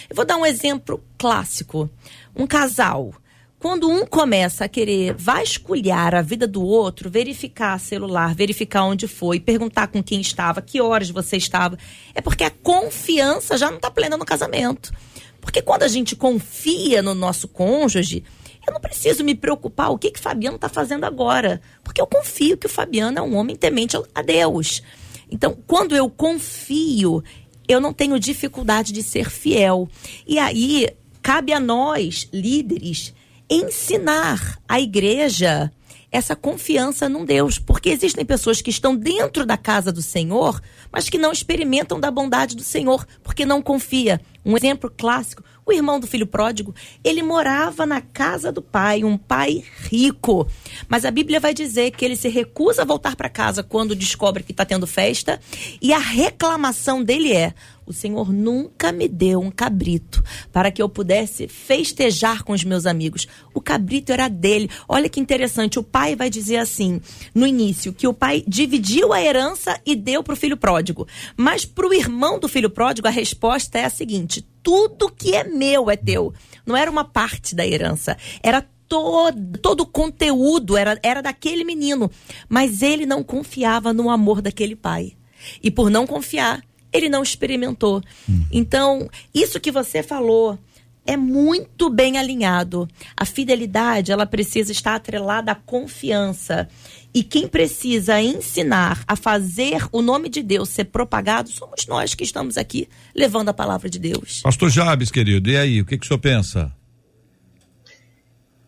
[0.09, 1.89] Eu vou dar um exemplo clássico.
[2.35, 3.13] Um casal
[3.61, 9.39] quando um começa a querer vasculhar a vida do outro, verificar celular, verificar onde foi,
[9.39, 11.77] perguntar com quem estava, que horas você estava,
[12.15, 14.91] é porque a confiança já não está plena no casamento.
[15.39, 18.23] Porque quando a gente confia no nosso cônjuge,
[18.67, 22.57] eu não preciso me preocupar o que que Fabiano está fazendo agora, porque eu confio
[22.57, 24.81] que o Fabiano é um homem temente a Deus.
[25.29, 27.23] Então, quando eu confio,
[27.67, 29.87] eu não tenho dificuldade de ser fiel.
[30.25, 30.89] E aí
[31.21, 33.13] cabe a nós, líderes,
[33.51, 35.69] ensinar a igreja
[36.11, 40.61] essa confiança num Deus, porque existem pessoas que estão dentro da casa do Senhor,
[40.91, 44.19] mas que não experimentam da bondade do Senhor, porque não confia.
[44.43, 49.17] Um exemplo clássico, o irmão do filho pródigo, ele morava na casa do pai, um
[49.17, 50.45] pai rico.
[50.89, 54.43] Mas a Bíblia vai dizer que ele se recusa a voltar para casa quando descobre
[54.43, 55.39] que está tendo festa,
[55.81, 57.53] e a reclamação dele é:
[57.91, 62.85] o Senhor nunca me deu um cabrito para que eu pudesse festejar com os meus
[62.85, 63.27] amigos.
[63.53, 64.69] O cabrito era dele.
[64.87, 65.77] Olha que interessante.
[65.77, 67.01] O pai vai dizer assim,
[67.35, 71.07] no início, que o pai dividiu a herança e deu para o filho pródigo.
[71.35, 75.43] Mas para o irmão do filho pródigo, a resposta é a seguinte: tudo que é
[75.43, 76.33] meu é teu.
[76.65, 82.09] Não era uma parte da herança, era todo, todo o conteúdo era, era daquele menino.
[82.47, 85.13] Mas ele não confiava no amor daquele pai.
[85.61, 88.01] E por não confiar, ele não experimentou.
[88.27, 88.45] Uhum.
[88.51, 90.57] Então, isso que você falou
[91.05, 92.87] é muito bem alinhado.
[93.17, 96.67] A fidelidade, ela precisa estar atrelada à confiança.
[97.13, 102.23] E quem precisa ensinar a fazer o nome de Deus ser propagado somos nós que
[102.23, 104.41] estamos aqui levando a palavra de Deus.
[104.41, 106.73] Pastor Jabes, querido, e aí, o que, que o senhor pensa?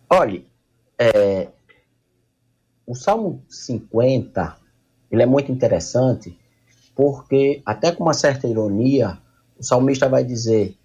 [0.10, 0.46] Olhe,
[1.00, 1.48] é,
[2.86, 4.58] o Salmo 50,
[5.12, 6.38] ele é muito interessante,
[6.96, 9.18] porque, até com uma certa ironia,
[9.58, 10.76] o salmista vai dizer: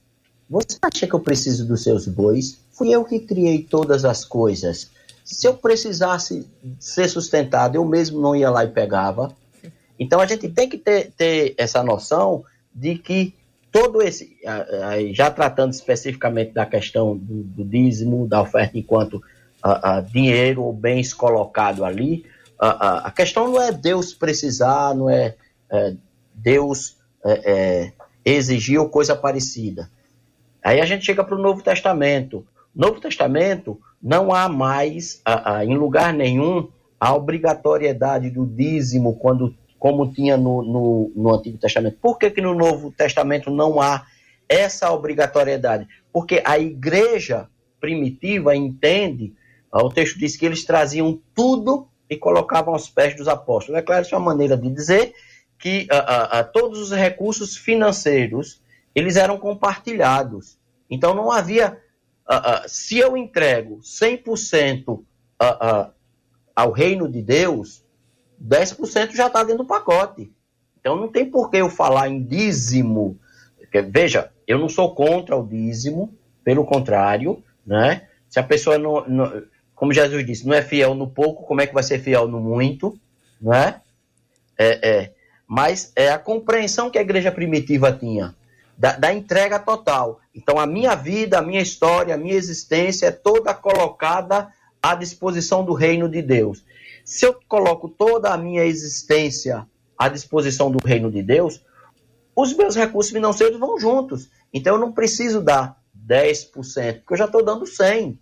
[0.48, 2.58] Você acha que eu preciso dos seus bois?
[2.72, 4.90] Fui eu que criei todas as coisas.
[5.24, 6.46] Se eu precisasse
[6.78, 9.30] ser sustentado, eu mesmo não ia lá e pegava.
[9.98, 12.44] Então a gente tem que ter, ter essa noção
[12.74, 13.34] de que
[13.70, 14.36] todo esse,
[15.12, 19.22] já tratando especificamente da questão do, do dízimo, da oferta enquanto
[20.10, 22.24] dinheiro ou bens colocado ali,
[22.58, 25.34] a questão não é Deus precisar, não é
[25.70, 25.94] é,
[26.34, 27.92] Deus é, é,
[28.24, 29.90] exigiu coisa parecida.
[30.62, 32.46] Aí a gente chega para o Novo Testamento.
[32.74, 39.54] Novo Testamento não há mais, a, a, em lugar nenhum, a obrigatoriedade do dízimo quando
[39.78, 41.98] como tinha no, no, no Antigo Testamento.
[42.00, 44.04] Por que, que no Novo Testamento não há
[44.48, 45.86] essa obrigatoriedade?
[46.12, 47.48] Porque a igreja
[47.80, 49.32] primitiva entende,
[49.72, 53.78] o texto diz que eles traziam tudo e colocavam aos pés dos apóstolos.
[53.78, 55.14] É claro, isso é uma maneira de dizer
[55.58, 58.62] que a, a, todos os recursos financeiros
[58.94, 60.58] eles eram compartilhados.
[60.90, 61.80] Então não havia,
[62.66, 65.02] se eu entrego 100%
[66.54, 67.84] ao reino de Deus,
[68.42, 70.32] 10% já está dentro do pacote.
[70.80, 73.18] Então não tem por que eu falar em dízimo.
[73.90, 78.08] Veja, eu não sou contra o dízimo, pelo contrário, né?
[78.28, 79.42] Se a pessoa não, não,
[79.74, 82.40] como Jesus disse, não é fiel no pouco, como é que vai ser fiel no
[82.40, 82.98] muito,
[83.40, 83.80] né?
[84.56, 85.14] É, é,
[85.48, 88.36] mas é a compreensão que a igreja primitiva tinha
[88.78, 90.20] da, da entrega total.
[90.32, 95.64] Então a minha vida, a minha história, a minha existência é toda colocada à disposição
[95.64, 96.64] do reino de Deus.
[97.04, 99.66] Se eu coloco toda a minha existência
[99.98, 101.60] à disposição do reino de Deus,
[102.36, 104.30] os meus recursos financeiros vão juntos.
[104.52, 105.76] Então eu não preciso dar
[106.06, 108.16] 10%, porque eu já estou dando 100%.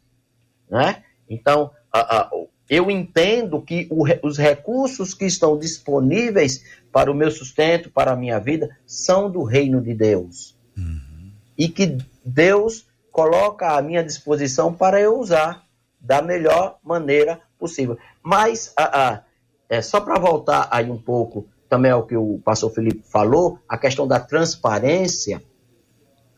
[0.70, 1.04] Né?
[1.28, 2.30] Então, a, a,
[2.68, 6.64] eu entendo que o, os recursos que estão disponíveis
[6.96, 10.56] para o meu sustento, para a minha vida, são do reino de Deus.
[10.74, 11.30] Uhum.
[11.58, 15.66] E que Deus coloca à minha disposição para eu usar
[16.00, 17.98] da melhor maneira possível.
[18.22, 19.22] Mas, a, a,
[19.68, 23.76] é, só para voltar aí um pouco também ao que o pastor Felipe falou, a
[23.76, 25.42] questão da transparência,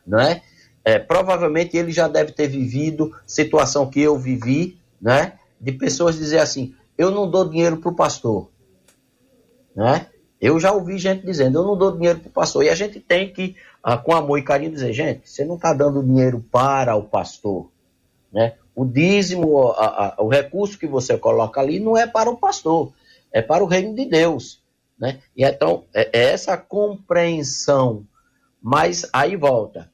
[0.04, 0.42] não é?
[0.84, 0.98] é?
[0.98, 5.38] Provavelmente ele já deve ter vivido situação que eu vivi, né?
[5.60, 8.50] De pessoas dizer assim, eu não dou dinheiro para o pastor,
[9.76, 10.08] né?
[10.40, 12.64] Eu já ouvi gente dizendo, eu não dou dinheiro para o pastor.
[12.64, 15.72] E a gente tem que, ah, com amor e carinho, dizer, gente, você não está
[15.72, 17.68] dando dinheiro para o pastor.
[18.32, 18.54] Né?
[18.74, 22.92] O dízimo, a, a, o recurso que você coloca ali não é para o pastor,
[23.32, 24.62] é para o reino de Deus.
[24.98, 25.18] Né?
[25.36, 28.04] E então, é, é essa compreensão.
[28.62, 29.90] Mas aí volta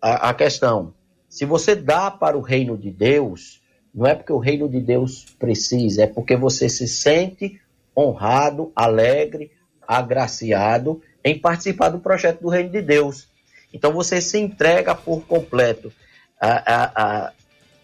[0.00, 0.94] a, a questão.
[1.28, 3.60] Se você dá para o reino de Deus,
[3.92, 7.60] não é porque o reino de Deus precisa, é porque você se sente
[7.96, 9.50] honrado, alegre,
[9.88, 13.26] agraciado em participar do projeto do reino de Deus.
[13.72, 15.90] Então você se entrega por completo.
[16.38, 17.32] A, a, a,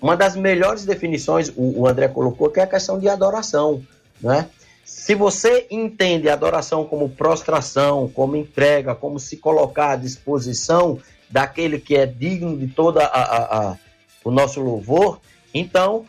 [0.00, 3.82] uma das melhores definições, o, o, André colocou, que é a questão de adoração.
[4.20, 4.48] Né?
[4.84, 10.98] Se você entende a adoração como prostração, como entrega, como se colocar à disposição
[11.30, 13.00] daquele que é digno de todo
[14.22, 15.20] o nosso louvor,
[15.52, 16.04] então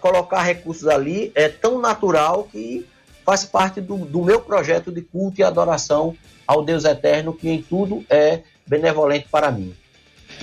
[0.00, 2.86] colocar recursos ali é tão natural que
[3.30, 7.62] faz parte do, do meu projeto de culto e adoração ao Deus eterno, que em
[7.62, 9.72] tudo é benevolente para mim.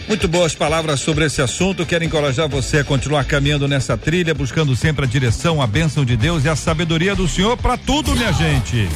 [0.08, 1.86] Muito boas palavras sobre esse assunto.
[1.86, 6.16] Quero encorajar você a continuar caminhando nessa trilha, buscando sempre a direção, a bênção de
[6.16, 8.88] Deus e a sabedoria do Senhor para tudo, minha gente.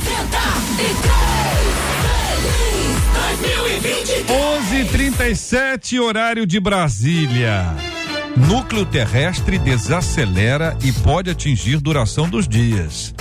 [4.30, 7.76] 11:37 horário de Brasília.
[8.38, 13.14] Núcleo terrestre desacelera e pode atingir duração dos dias.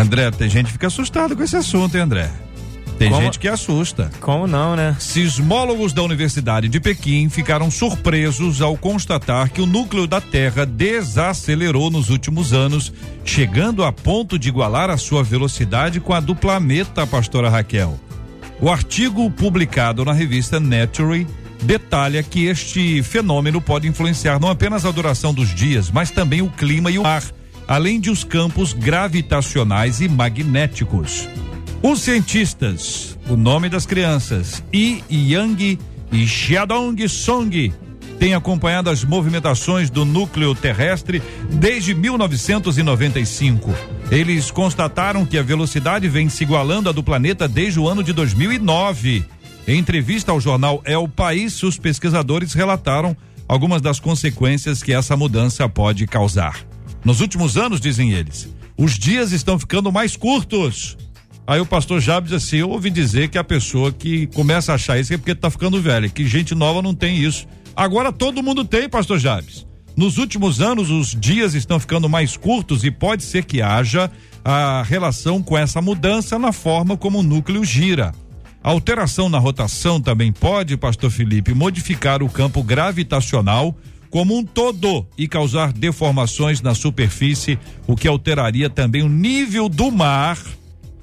[0.00, 2.30] André, tem gente que fica assustado com esse assunto, hein, André?
[2.98, 3.22] Tem Como?
[3.22, 4.10] gente que assusta.
[4.20, 4.96] Como não, né?
[4.98, 11.90] Sismólogos da Universidade de Pequim ficaram surpresos ao constatar que o núcleo da Terra desacelerou
[11.90, 12.92] nos últimos anos,
[13.24, 17.98] chegando a ponto de igualar a sua velocidade com a do planeta, pastora Raquel.
[18.60, 21.24] O artigo publicado na revista Nature
[21.62, 26.50] detalha que este fenômeno pode influenciar não apenas a duração dos dias, mas também o
[26.50, 27.22] clima e o ar
[27.68, 31.28] além de os campos gravitacionais e magnéticos.
[31.82, 35.78] Os cientistas, o nome das crianças, Yi Yang
[36.10, 37.72] e Xiaodong Song,
[38.18, 43.72] têm acompanhado as movimentações do núcleo terrestre desde 1995.
[44.10, 48.12] Eles constataram que a velocidade vem se igualando à do planeta desde o ano de
[48.12, 49.24] 2009.
[49.68, 53.14] Em entrevista ao jornal El País, os pesquisadores relataram
[53.46, 56.56] algumas das consequências que essa mudança pode causar.
[57.04, 60.96] Nos últimos anos, dizem eles, os dias estão ficando mais curtos.
[61.46, 64.98] Aí o pastor Jabes assim, eu ouvi dizer que a pessoa que começa a achar
[65.00, 67.46] isso é porque tá ficando velha, que gente nova não tem isso.
[67.74, 69.66] Agora todo mundo tem, pastor Jabes.
[69.96, 74.10] Nos últimos anos, os dias estão ficando mais curtos e pode ser que haja
[74.44, 78.12] a relação com essa mudança na forma como o núcleo gira.
[78.62, 83.76] A alteração na rotação também pode, pastor Felipe, modificar o campo gravitacional
[84.10, 89.90] como um todo e causar deformações na superfície, o que alteraria também o nível do
[89.90, 90.38] mar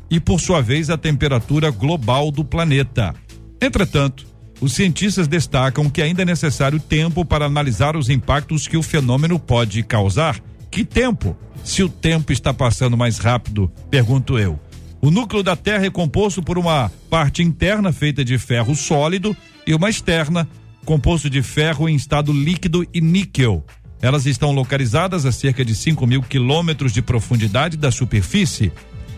[0.09, 3.13] e, por sua vez, a temperatura global do planeta.
[3.61, 4.25] Entretanto,
[4.61, 9.37] os cientistas destacam que ainda é necessário tempo para analisar os impactos que o fenômeno
[9.37, 10.39] pode causar.
[10.71, 11.35] Que tempo?
[11.63, 14.59] Se o tempo está passando mais rápido, pergunto eu.
[15.01, 19.35] O núcleo da Terra é composto por uma parte interna feita de ferro sólido
[19.67, 20.47] e uma externa
[20.85, 23.65] composto de ferro em estado líquido e níquel.
[24.01, 28.71] Elas estão localizadas a cerca de 5 mil quilômetros de profundidade da superfície.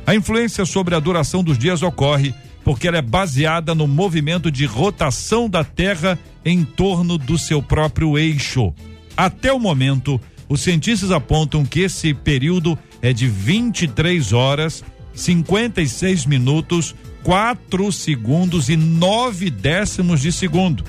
[0.06, 4.66] A influência sobre a duração dos dias ocorre porque ela é baseada no movimento de
[4.66, 8.74] rotação da Terra em torno do seu próprio eixo.
[9.16, 16.96] Até o momento, os cientistas apontam que esse período é de 23 horas, 56 minutos,
[17.24, 20.84] 4 segundos e 9 décimos de segundo.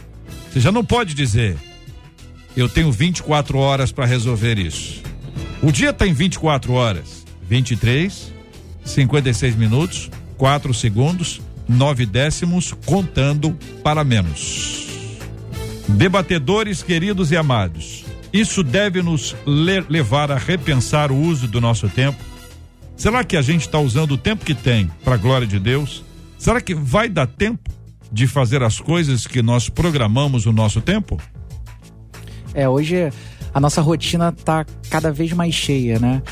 [0.59, 1.57] Você já não pode dizer,
[2.57, 5.01] eu tenho 24 horas para resolver isso.
[5.63, 8.35] O dia tem 24 horas, 23,
[8.85, 14.89] 56 minutos, 4 segundos, 9 décimos, contando para menos.
[15.91, 19.37] Debatedores queridos e amados, isso deve nos
[19.89, 22.19] levar a repensar o uso do nosso tempo.
[22.97, 26.03] Será que a gente está usando o tempo que tem para a glória de Deus?
[26.37, 27.78] Será que vai dar tempo
[28.11, 31.21] de fazer as coisas que nós programamos o nosso tempo?
[32.55, 33.11] É, hoje
[33.53, 36.23] a nossa rotina está cada vez mais cheia, né?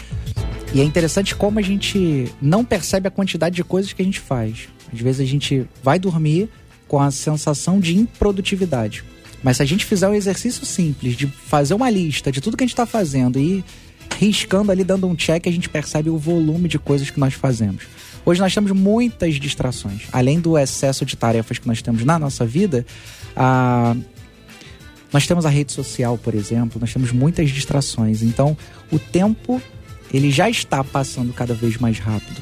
[0.74, 4.20] E é interessante como a gente não percebe a quantidade de coisas que a gente
[4.20, 4.68] faz.
[4.92, 6.48] Às vezes a gente vai dormir
[6.88, 9.04] com a sensação de improdutividade.
[9.42, 12.64] Mas se a gente fizer um exercício simples de fazer uma lista de tudo que
[12.64, 13.64] a gente está fazendo e
[14.18, 17.84] riscando ali, dando um check, a gente percebe o volume de coisas que nós fazemos.
[18.26, 20.08] Hoje nós temos muitas distrações.
[20.12, 22.84] Além do excesso de tarefas que nós temos na nossa vida,
[23.36, 23.96] a...
[25.12, 28.22] nós temos a rede social, por exemplo, nós temos muitas distrações.
[28.22, 28.58] Então,
[28.90, 29.62] o tempo
[30.12, 32.40] ele já está passando cada vez mais rápido.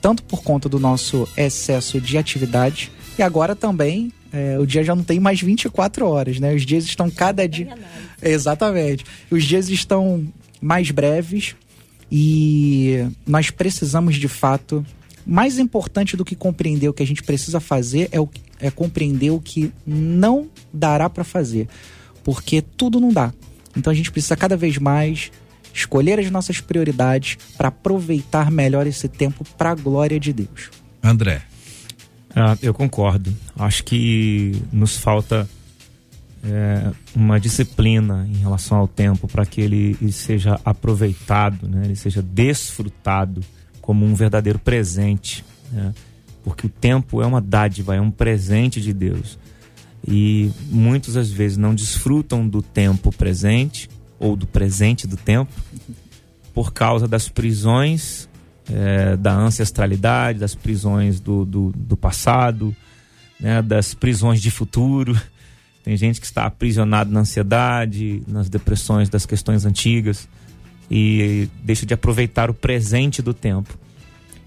[0.00, 4.94] Tanto por conta do nosso excesso de atividade, e agora também é, o dia já
[4.94, 6.54] não tem mais 24 horas, né?
[6.54, 7.74] Os dias estão cada dia.
[8.20, 9.04] Exatamente.
[9.30, 10.26] Os dias estão
[10.60, 11.54] mais breves
[12.10, 14.84] e nós precisamos de fato.
[15.26, 18.28] Mais importante do que compreender o que a gente precisa fazer é, o,
[18.60, 21.68] é compreender o que não dará para fazer.
[22.22, 23.32] Porque tudo não dá.
[23.76, 25.30] Então a gente precisa cada vez mais
[25.72, 30.70] escolher as nossas prioridades para aproveitar melhor esse tempo para a glória de Deus.
[31.02, 31.42] André.
[32.34, 33.34] Ah, eu concordo.
[33.56, 35.48] Acho que nos falta
[36.44, 41.82] é, uma disciplina em relação ao tempo para que ele, ele, seja aproveitado, né?
[41.84, 43.42] ele seja desfrutado
[43.84, 45.44] como um verdadeiro presente.
[45.70, 45.92] Né?
[46.42, 49.38] Porque o tempo é uma dádiva, é um presente de Deus.
[50.08, 55.52] E muitas às vezes não desfrutam do tempo presente ou do presente do tempo
[56.54, 58.26] por causa das prisões
[58.72, 62.74] é, da ancestralidade, das prisões do, do, do passado,
[63.38, 65.14] né, das prisões de futuro.
[65.82, 70.26] Tem gente que está aprisionado na ansiedade, nas depressões das questões antigas
[70.90, 73.76] e deixa de aproveitar o presente do tempo.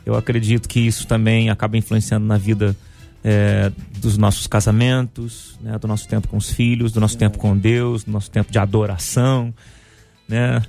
[0.05, 2.75] Eu acredito que isso também acaba influenciando na vida
[3.23, 7.57] é, dos nossos casamentos, né, do nosso tempo com os filhos, do nosso tempo com
[7.57, 9.53] Deus, do nosso tempo de adoração,
[10.27, 10.61] né,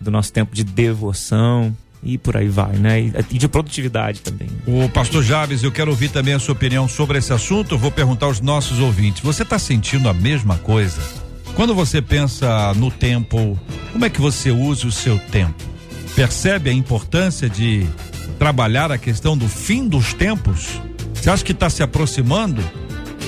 [0.00, 3.00] do nosso tempo de devoção e por aí vai, né?
[3.30, 4.48] E de produtividade também.
[4.66, 7.76] O pastor Javes, eu quero ouvir também a sua opinião sobre esse assunto.
[7.76, 11.25] vou perguntar aos nossos ouvintes: você está sentindo a mesma coisa?
[11.56, 13.58] Quando você pensa no tempo,
[13.90, 15.64] como é que você usa o seu tempo?
[16.14, 17.86] Percebe a importância de
[18.38, 20.78] trabalhar a questão do fim dos tempos?
[21.14, 22.62] Você acha que está se aproximando?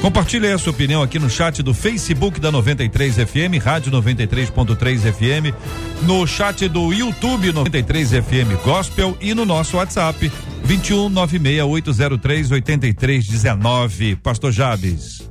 [0.03, 5.11] Compartilhe aí a sua opinião aqui no chat do Facebook da 93 FM, Rádio 93.3
[5.11, 10.31] FM, no chat do YouTube 93 FM Gospel e no nosso WhatsApp
[10.65, 14.17] 21 96803 8319.
[14.17, 15.29] Pastor Jabes.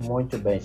[0.00, 0.60] Muito bem.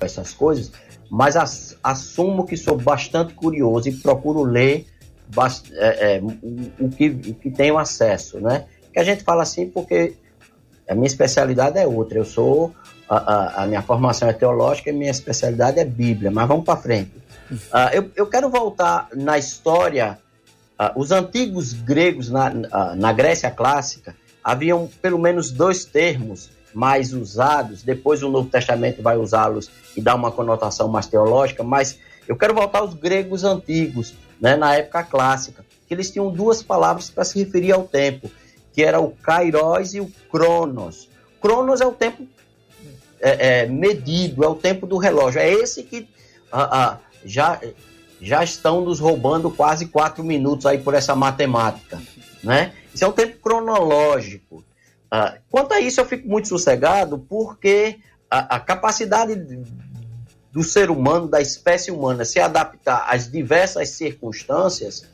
[0.00, 0.72] Essas coisas,
[1.10, 1.36] mas
[1.82, 4.86] assumo que sou bastante curioso e procuro ler
[5.74, 6.22] é, é,
[6.80, 8.66] o, que, o que tenho acesso, né?
[8.92, 10.14] que a gente fala assim porque
[10.88, 12.18] a minha especialidade é outra.
[12.18, 12.74] Eu sou.
[13.08, 16.30] A, a, a minha formação é teológica e minha especialidade é Bíblia.
[16.30, 17.12] Mas vamos para frente.
[17.50, 20.18] Uh, eu, eu quero voltar na história.
[20.78, 27.12] Uh, os antigos gregos na, uh, na Grécia clássica haviam pelo menos dois termos mais
[27.12, 27.82] usados.
[27.82, 31.62] Depois o Novo Testamento vai usá-los e dar uma conotação mais teológica.
[31.62, 31.98] Mas
[32.28, 37.10] eu quero voltar aos gregos antigos, né, na época clássica, que eles tinham duas palavras
[37.10, 38.30] para se referir ao tempo
[38.72, 41.08] que era o Kairos e o Cronos.
[41.40, 42.26] Cronos é o tempo
[43.20, 45.40] é, é, medido, é o tempo do relógio.
[45.40, 46.08] É esse que
[46.52, 47.60] ah, ah, já,
[48.20, 52.00] já estão nos roubando quase quatro minutos aí por essa matemática.
[52.42, 52.72] Né?
[52.94, 54.64] Isso é o tempo cronológico.
[55.10, 57.98] Ah, quanto a isso, eu fico muito sossegado porque
[58.30, 59.34] a, a capacidade
[60.52, 65.04] do ser humano, da espécie humana, se adaptar às diversas circunstâncias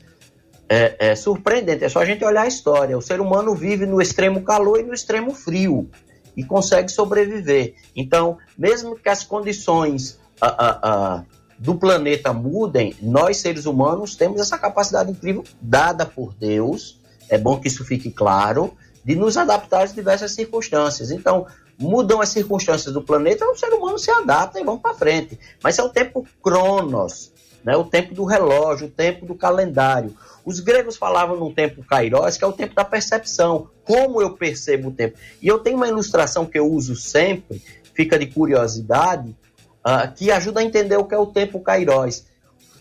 [0.69, 1.83] é, é, surpreendente.
[1.83, 2.97] É só a gente olhar a história.
[2.97, 5.89] O ser humano vive no extremo calor e no extremo frio
[6.35, 7.75] e consegue sobreviver.
[7.95, 10.79] Então, mesmo que as condições a, a,
[11.15, 11.23] a,
[11.57, 16.99] do planeta mudem, nós seres humanos temos essa capacidade incrível dada por Deus.
[17.29, 18.75] É bom que isso fique claro
[19.07, 21.11] de nos adaptar às diversas circunstâncias.
[21.11, 21.47] Então,
[21.79, 25.39] mudam as circunstâncias do planeta, o ser humano se adapta e vamos para frente.
[25.63, 27.31] Mas é o tempo cronos,
[27.63, 27.77] né?
[27.77, 30.13] o tempo do relógio, o tempo do calendário.
[30.43, 34.89] Os gregos falavam no tempo kairos, que é o tempo da percepção, como eu percebo
[34.89, 35.17] o tempo.
[35.41, 39.33] E eu tenho uma ilustração que eu uso sempre, fica de curiosidade,
[39.85, 42.25] uh, que ajuda a entender o que é o tempo kairos.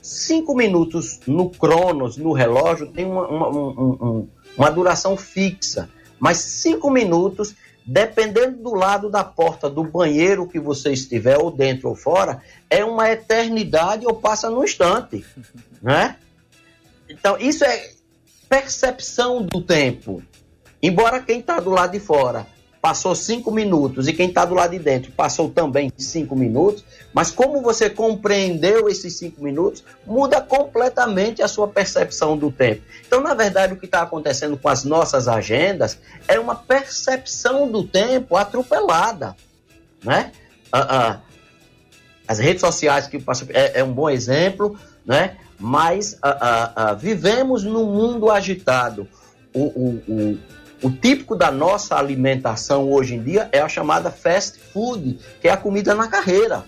[0.03, 5.89] Cinco minutos no cronos, no relógio, tem uma, uma, uma, uma duração fixa,
[6.19, 7.55] mas cinco minutos
[7.87, 12.85] dependendo do lado da porta do banheiro que você estiver, ou dentro ou fora, é
[12.85, 15.25] uma eternidade ou passa no instante,
[15.81, 16.17] né?
[17.09, 17.91] Então, isso é
[18.49, 20.21] percepção do tempo.
[20.83, 22.47] Embora quem está do lado de fora
[22.87, 27.33] passou cinco minutos e quem está do lado de dentro passou também cinco minutos, mas
[27.33, 32.83] como você compreendeu esses cinco minutos, muda completamente a sua percepção do tempo.
[33.05, 37.83] Então, na verdade, o que está acontecendo com as nossas agendas é uma percepção do
[37.83, 39.35] tempo atropelada,
[40.05, 40.31] né?
[40.71, 41.21] Ah, ah,
[42.29, 43.17] as redes sociais que
[43.49, 45.39] é, é um bom exemplo, né?
[45.59, 49.09] mas a, vivemos num mundo agitado.
[49.53, 50.39] O, o, o,
[50.83, 55.51] o, típico da nossa alimentação hoje em dia é a chamada fast food, que é
[55.51, 56.65] a comida na carreira.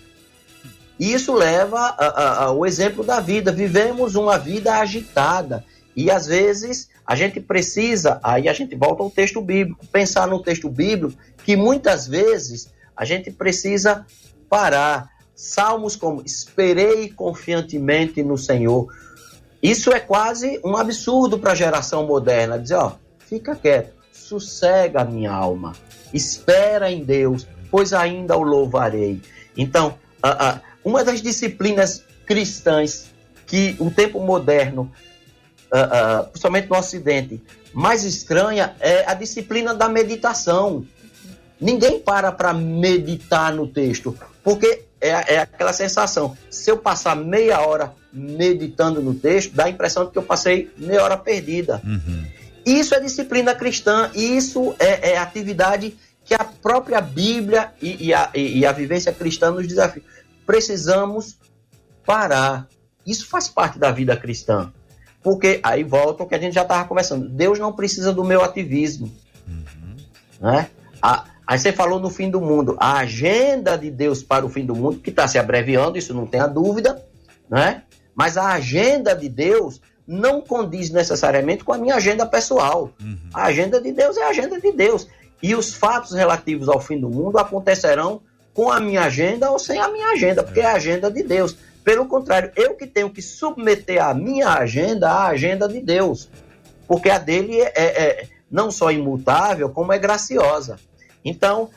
[0.98, 3.52] E isso leva ao exemplo da vida.
[3.52, 5.64] Vivemos uma vida agitada.
[5.94, 10.42] E às vezes a gente precisa, aí a gente volta ao texto bíblico, pensar no
[10.42, 14.04] texto bíblico, que muitas vezes a gente precisa
[14.48, 15.08] parar,
[15.40, 18.92] Salmos como esperei confiantemente no Senhor.
[19.62, 22.58] Isso é quase um absurdo para a geração moderna.
[22.58, 23.94] Dizer, ó, fica quieto,
[24.28, 25.72] sossega a minha alma,
[26.12, 29.20] espera em Deus, pois ainda o louvarei.
[29.56, 29.94] Então,
[30.84, 33.06] uma das disciplinas cristãs
[33.46, 34.92] que o tempo moderno,
[36.30, 40.84] principalmente no Ocidente, mais estranha é a disciplina da meditação.
[41.60, 46.36] Ninguém para para meditar no texto, porque é, é aquela sensação.
[46.50, 50.70] Se eu passar meia hora meditando no texto, dá a impressão de que eu passei
[50.76, 51.82] meia hora perdida.
[51.84, 52.24] Uhum.
[52.68, 58.30] Isso é disciplina cristã, isso é, é atividade que a própria Bíblia e, e, a,
[58.34, 60.02] e, a, vivência cristã nos desafia.
[60.44, 61.38] Precisamos
[62.04, 62.68] parar.
[63.06, 64.70] Isso faz parte da vida cristã.
[65.22, 67.28] Porque aí volta o que a gente já estava conversando.
[67.28, 69.10] Deus não precisa do meu ativismo.
[69.46, 69.96] Uhum.
[70.40, 70.68] Né?
[71.00, 72.76] A, Aí você falou no fim do mundo.
[72.78, 76.26] A agenda de Deus para o fim do mundo, que está se abreviando, isso não
[76.26, 77.02] tem a dúvida,
[77.48, 77.84] né?
[78.14, 82.90] Mas a agenda de Deus não condiz necessariamente com a minha agenda pessoal.
[82.98, 83.18] Uhum.
[83.34, 85.06] A agenda de Deus é a agenda de Deus.
[85.42, 88.22] E os fatos relativos ao fim do mundo acontecerão
[88.54, 91.56] com a minha agenda ou sem a minha agenda, porque é a agenda de Deus.
[91.84, 96.28] Pelo contrário, eu que tenho que submeter a minha agenda à agenda de Deus.
[96.86, 100.78] Porque a dele é, é, é não só imutável, como é graciosa.
[101.24, 101.68] Então,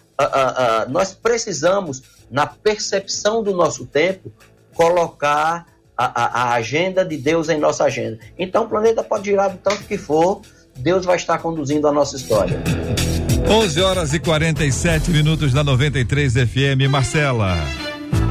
[0.89, 4.31] nós precisamos, na percepção do nosso tempo,
[4.73, 5.67] colocar
[6.05, 8.19] a, a, agenda de Deus em nossa agenda.
[8.37, 10.41] Então, o planeta pode girar do tanto que for,
[10.77, 12.61] Deus vai estar conduzindo a nossa história.
[13.49, 16.89] 11 horas e 47 minutos da 93 FM.
[16.89, 17.55] Marcela.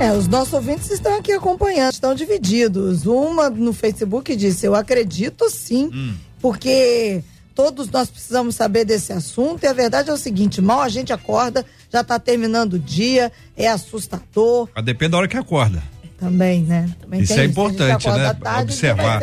[0.01, 3.05] É, os nossos ouvintes estão aqui acompanhando, estão divididos.
[3.07, 6.15] Uma no Facebook disse: Eu acredito sim, hum.
[6.41, 7.23] porque
[7.55, 9.65] Todos nós precisamos saber desse assunto.
[9.65, 13.31] E a verdade é o seguinte: mal a gente acorda, já está terminando o dia,
[13.55, 14.69] é assustador.
[14.75, 15.83] Mas depende da hora que acorda.
[16.21, 16.87] Também, né?
[17.01, 18.35] Também isso é importante, né?
[18.35, 19.23] Tarde, Observar.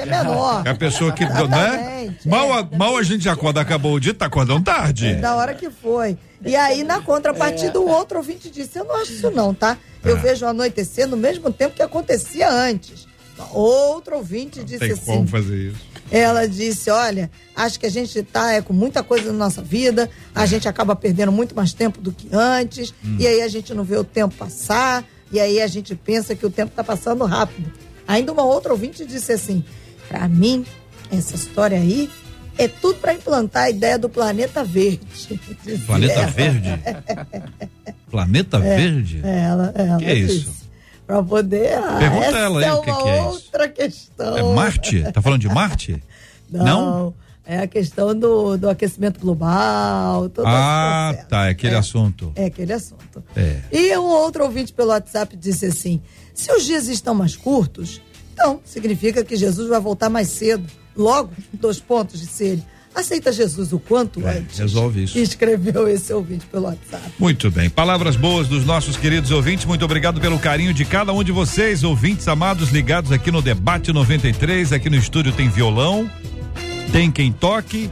[0.66, 1.24] A pessoa que.
[1.24, 2.16] né?
[2.26, 5.10] Mal, a, mal a gente acorda, acabou o dia, tá acordando tarde.
[5.10, 6.18] É da hora que foi.
[6.44, 9.78] E aí, na contrapartida, o outro ouvinte disse: Eu não acho isso, não, tá?
[10.04, 10.20] Eu ah.
[10.20, 13.08] vejo anoitecer no mesmo tempo que acontecia antes.
[13.54, 15.06] Outro ouvinte não disse tem assim.
[15.06, 15.86] Como fazer isso?
[16.10, 20.10] Ela disse: Olha, acho que a gente está é, com muita coisa na nossa vida,
[20.34, 20.48] a é.
[20.48, 23.18] gente acaba perdendo muito mais tempo do que antes, hum.
[23.20, 26.46] e aí a gente não vê o tempo passar, e aí a gente pensa que
[26.46, 27.72] o tempo está passando rápido.
[28.08, 29.64] Ainda uma outra ouvinte disse assim:
[30.08, 30.66] Para mim,
[31.12, 32.10] essa história aí
[32.58, 35.40] é tudo para implantar a ideia do planeta verde.
[35.86, 36.28] Planeta ela.
[36.28, 36.70] verde?
[38.10, 39.22] planeta é, verde?
[39.24, 40.56] Ela, ela que é isso?
[41.06, 41.74] Para poder.
[41.78, 43.74] Ah, Pergunta ela aí é o que, que é outra isso.
[43.74, 44.38] questão.
[44.38, 45.04] É Marte?
[45.12, 46.04] Tá falando de Marte?
[46.50, 46.66] Não.
[46.66, 47.14] Não?
[47.48, 50.28] É a questão do, do aquecimento global.
[50.28, 51.48] Todo ah, tá.
[51.48, 52.32] É aquele é, assunto.
[52.36, 53.24] É aquele assunto.
[53.36, 53.62] É.
[53.72, 56.02] E um outro ouvinte pelo WhatsApp disse assim:
[56.34, 58.02] se os dias estão mais curtos,
[58.34, 60.66] então significa que Jesus vai voltar mais cedo.
[60.96, 62.60] logo, dois pontos de ser
[63.00, 64.58] aceita Jesus o quanto É, antes.
[64.58, 65.18] resolve isso.
[65.20, 67.04] Escreveu esse ouvinte pelo WhatsApp.
[67.20, 67.70] Muito bem.
[67.70, 69.66] Palavras boas dos nossos queridos ouvintes.
[69.66, 73.94] Muito obrigado pelo carinho de cada um de vocês, ouvintes amados, ligados aqui no Debate
[73.94, 74.74] 93.
[74.74, 76.10] Aqui no estúdio tem violão,
[76.92, 77.90] tem quem toque,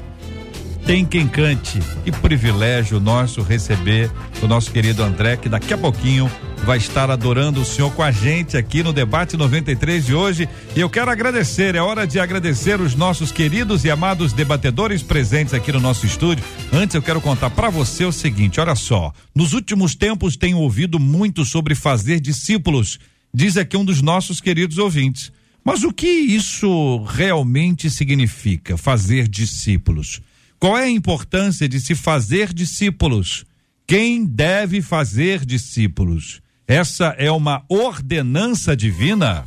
[0.86, 1.80] tem quem cante.
[2.04, 4.10] Que privilégio nosso receber
[4.42, 6.30] o nosso querido André, que daqui a pouquinho
[6.64, 10.50] vai estar adorando o Senhor com a gente aqui no Debate 93 de hoje.
[10.76, 15.54] E eu quero agradecer, é hora de agradecer os nossos queridos e amados debatedores presentes
[15.54, 16.44] aqui no nosso estúdio.
[16.72, 21.00] Antes eu quero contar para você o seguinte, olha só, nos últimos tempos tenho ouvido
[21.00, 23.00] muito sobre fazer discípulos,
[23.34, 25.32] diz aqui um dos nossos queridos ouvintes.
[25.66, 30.22] Mas o que isso realmente significa, fazer discípulos?
[30.60, 33.44] Qual é a importância de se fazer discípulos?
[33.88, 36.40] Quem deve fazer discípulos?
[36.68, 39.44] Essa é uma ordenança divina?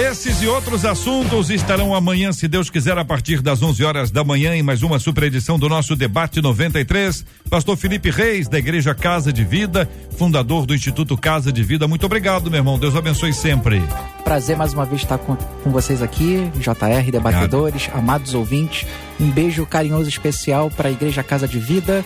[0.00, 4.24] Esses e outros assuntos estarão amanhã, se Deus quiser, a partir das 11 horas da
[4.24, 7.22] manhã, em mais uma super edição do nosso Debate 93.
[7.50, 9.86] Pastor Felipe Reis, da Igreja Casa de Vida,
[10.16, 11.86] fundador do Instituto Casa de Vida.
[11.86, 12.78] Muito obrigado, meu irmão.
[12.78, 13.82] Deus abençoe sempre.
[14.24, 18.88] Prazer mais uma vez estar com, com vocês aqui, JR, debatedores, amados ouvintes.
[19.20, 22.02] Um beijo carinhoso especial para a Igreja Casa de Vida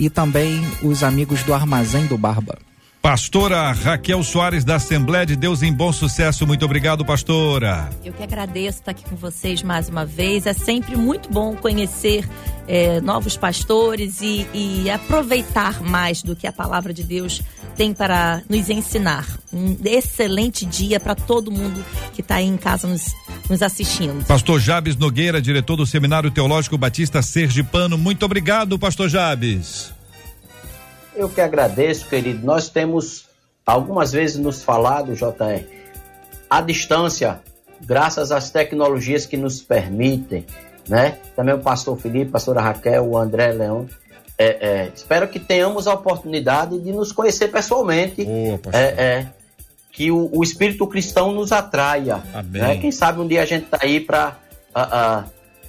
[0.00, 2.65] e também os amigos do Armazém do Barba.
[3.06, 6.44] Pastora Raquel Soares, da Assembleia de Deus em Bom Sucesso.
[6.44, 7.88] Muito obrigado, pastora.
[8.04, 10.44] Eu que agradeço estar aqui com vocês mais uma vez.
[10.44, 12.28] É sempre muito bom conhecer
[12.66, 17.42] eh, novos pastores e, e aproveitar mais do que a palavra de Deus
[17.76, 19.24] tem para nos ensinar.
[19.52, 23.14] Um excelente dia para todo mundo que está aí em casa nos,
[23.48, 24.26] nos assistindo.
[24.26, 27.96] Pastor Jabes Nogueira, diretor do Seminário Teológico Batista Sergipano.
[27.96, 29.94] Muito obrigado, pastor Jabes.
[31.16, 32.44] Eu que agradeço, querido.
[32.44, 33.26] Nós temos
[33.64, 35.64] algumas vezes nos falado, JR,
[36.48, 37.40] à distância,
[37.80, 40.44] graças às tecnologias que nos permitem,
[40.86, 41.18] né?
[41.34, 43.88] Também o pastor Felipe, a pastora Raquel, o André Leão.
[44.38, 48.24] É, é, espero que tenhamos a oportunidade de nos conhecer pessoalmente.
[48.24, 48.60] Boa.
[48.72, 49.26] É, é,
[49.90, 52.22] que o, o espírito cristão nos atraia.
[52.50, 52.76] Né?
[52.76, 54.36] Quem sabe um dia a gente tá aí para.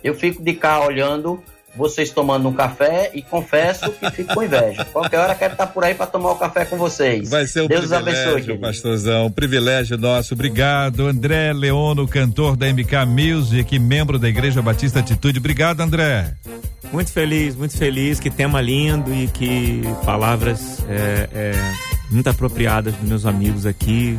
[0.04, 1.42] eu fico de cá olhando
[1.78, 4.84] vocês tomando um café e confesso que fico com inveja.
[4.86, 7.30] Qualquer hora quero estar por aí para tomar o um café com vocês.
[7.30, 9.26] Vai ser um Deus privilégio, abençoe, pastorzão.
[9.28, 10.34] Um privilégio nosso.
[10.34, 15.40] Obrigado, André Leono, cantor da MK Music e membro da Igreja Batista Atitude.
[15.40, 16.34] Obrigado, André.
[16.92, 18.20] Muito feliz, muito feliz.
[18.20, 21.52] Que tema lindo e que palavras é, é,
[22.10, 24.18] muito apropriadas dos meus amigos aqui.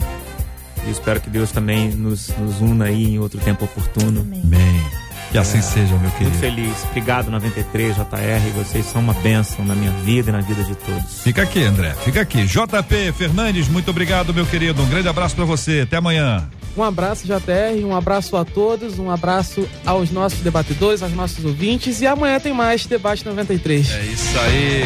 [0.86, 4.20] E espero que Deus também nos, nos una aí em outro tempo oportuno.
[4.20, 5.07] Amém.
[5.30, 6.30] Que assim seja, meu querido.
[6.30, 6.84] Muito feliz.
[6.84, 8.50] Obrigado, 93, JR.
[8.54, 11.22] Vocês são uma bênção na minha vida e na vida de todos.
[11.22, 11.94] Fica aqui, André.
[12.04, 12.44] Fica aqui.
[12.44, 14.82] JP Fernandes, muito obrigado, meu querido.
[14.82, 15.80] Um grande abraço para você.
[15.80, 16.48] Até amanhã.
[16.76, 22.00] Um abraço, JR, um abraço a todos, um abraço aos nossos debatedores, aos nossos ouvintes.
[22.00, 23.90] E amanhã tem mais Debate 93.
[23.90, 24.82] É isso aí.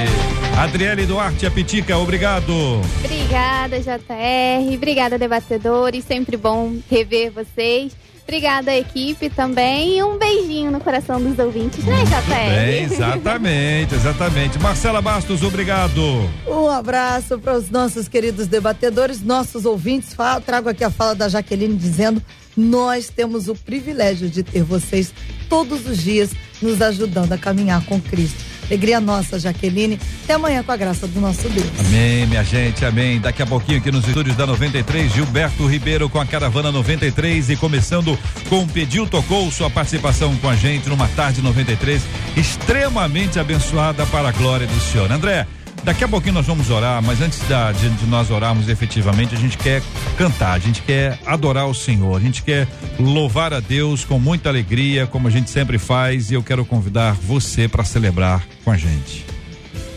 [0.58, 2.80] Adriele Duarte, a Pitica, obrigado.
[3.04, 4.74] Obrigada, JR.
[4.74, 6.04] Obrigada, debatedores.
[6.04, 7.92] Sempre bom rever vocês.
[8.32, 9.98] Obrigada, equipe, também.
[9.98, 11.96] E um beijinho no coração dos ouvintes, né?
[12.26, 14.58] Bem, exatamente, exatamente.
[14.58, 16.00] Marcela Bastos, obrigado.
[16.46, 20.14] Um abraço para os nossos queridos debatedores, nossos ouvintes.
[20.14, 22.22] Fala- trago aqui a fala da Jaqueline dizendo:
[22.56, 25.12] nós temos o privilégio de ter vocês
[25.46, 26.30] todos os dias
[26.62, 28.51] nos ajudando a caminhar com Cristo.
[28.72, 30.00] Alegria nossa, Jaqueline.
[30.24, 31.68] Até amanhã com a graça do nosso Deus.
[31.78, 33.20] Amém, minha gente, amém.
[33.20, 37.56] Daqui a pouquinho aqui nos estúdios da 93, Gilberto Ribeiro com a Caravana 93 e
[37.56, 38.18] começando
[38.48, 42.02] com o Pediu Tocou, sua participação com a gente numa tarde 93,
[42.34, 45.12] extremamente abençoada para a glória do Senhor.
[45.12, 45.46] André,
[45.82, 49.38] daqui a pouquinho nós vamos orar, mas antes da, de, de nós orarmos efetivamente, a
[49.38, 49.82] gente quer
[50.16, 52.68] cantar, a gente quer adorar o Senhor, a gente quer
[52.98, 57.14] louvar a Deus com muita alegria, como a gente sempre faz, e eu quero convidar
[57.14, 59.24] você para celebrar com a gente.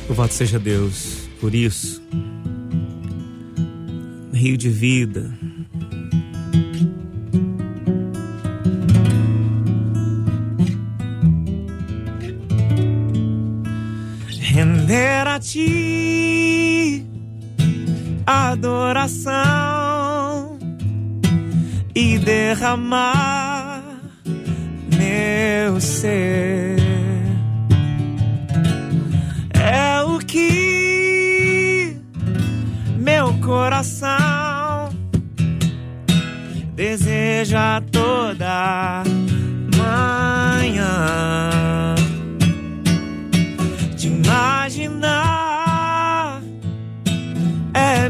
[0.08, 2.02] Louvado seja Deus por isso.
[4.34, 5.34] Rio de vida.
[15.46, 17.06] Ti
[18.26, 19.38] adoração
[21.94, 23.84] e derramar
[24.98, 26.80] meu ser
[29.54, 31.96] é o que
[32.98, 34.90] meu coração
[36.76, 39.04] deseja toda
[39.78, 41.85] manhã.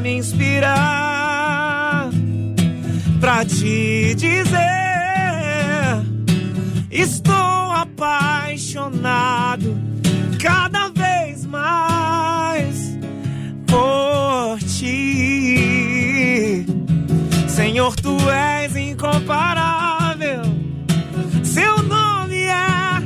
[0.05, 2.09] Me inspirar
[3.19, 4.55] pra te dizer:
[6.91, 9.75] estou apaixonado
[10.39, 12.99] cada vez mais
[13.65, 15.57] por ti.
[17.47, 20.43] Senhor, tu és incomparável,
[21.43, 23.01] seu nome é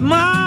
[0.00, 0.41] maravilhoso.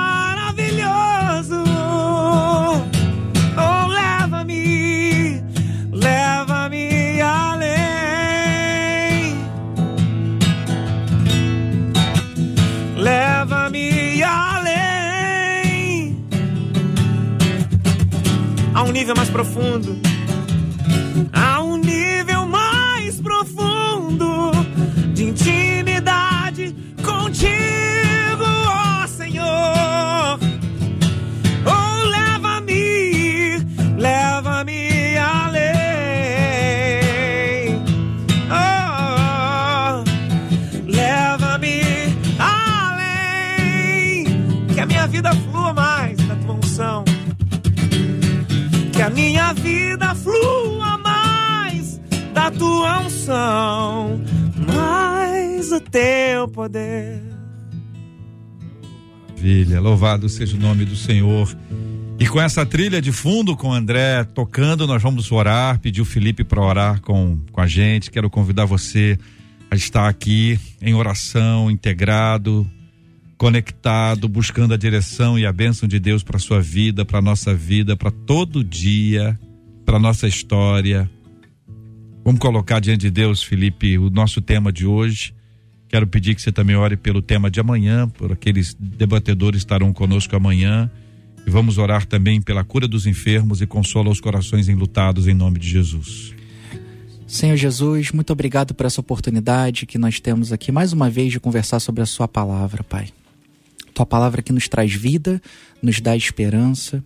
[19.35, 20.04] Profundo.
[56.65, 57.21] Poder.
[59.29, 61.55] Maravilha, louvado seja o nome do Senhor.
[62.17, 66.05] E com essa trilha de fundo, com o André tocando, nós vamos orar, pedir o
[66.05, 68.09] Felipe para orar com, com a gente.
[68.09, 69.17] Quero convidar você
[69.69, 72.67] a estar aqui em oração, integrado,
[73.37, 77.95] conectado, buscando a direção e a bênção de Deus para sua vida, para nossa vida,
[77.95, 79.37] para todo dia,
[79.85, 81.07] para nossa história.
[82.23, 85.34] Vamos colocar diante de Deus, Felipe, o nosso tema de hoje.
[85.95, 89.93] Quero pedir que você também ore pelo tema de amanhã, por aqueles debatedores que estarão
[89.93, 90.91] conosco amanhã.
[91.47, 95.57] E vamos orar também pela cura dos enfermos e consola os corações enlutados em nome
[95.57, 96.35] de Jesus.
[97.25, 101.39] Senhor Jesus, muito obrigado por essa oportunidade que nós temos aqui mais uma vez de
[101.39, 103.07] conversar sobre a Sua palavra, Pai.
[103.93, 105.41] Tua palavra que nos traz vida,
[105.81, 107.01] nos dá esperança.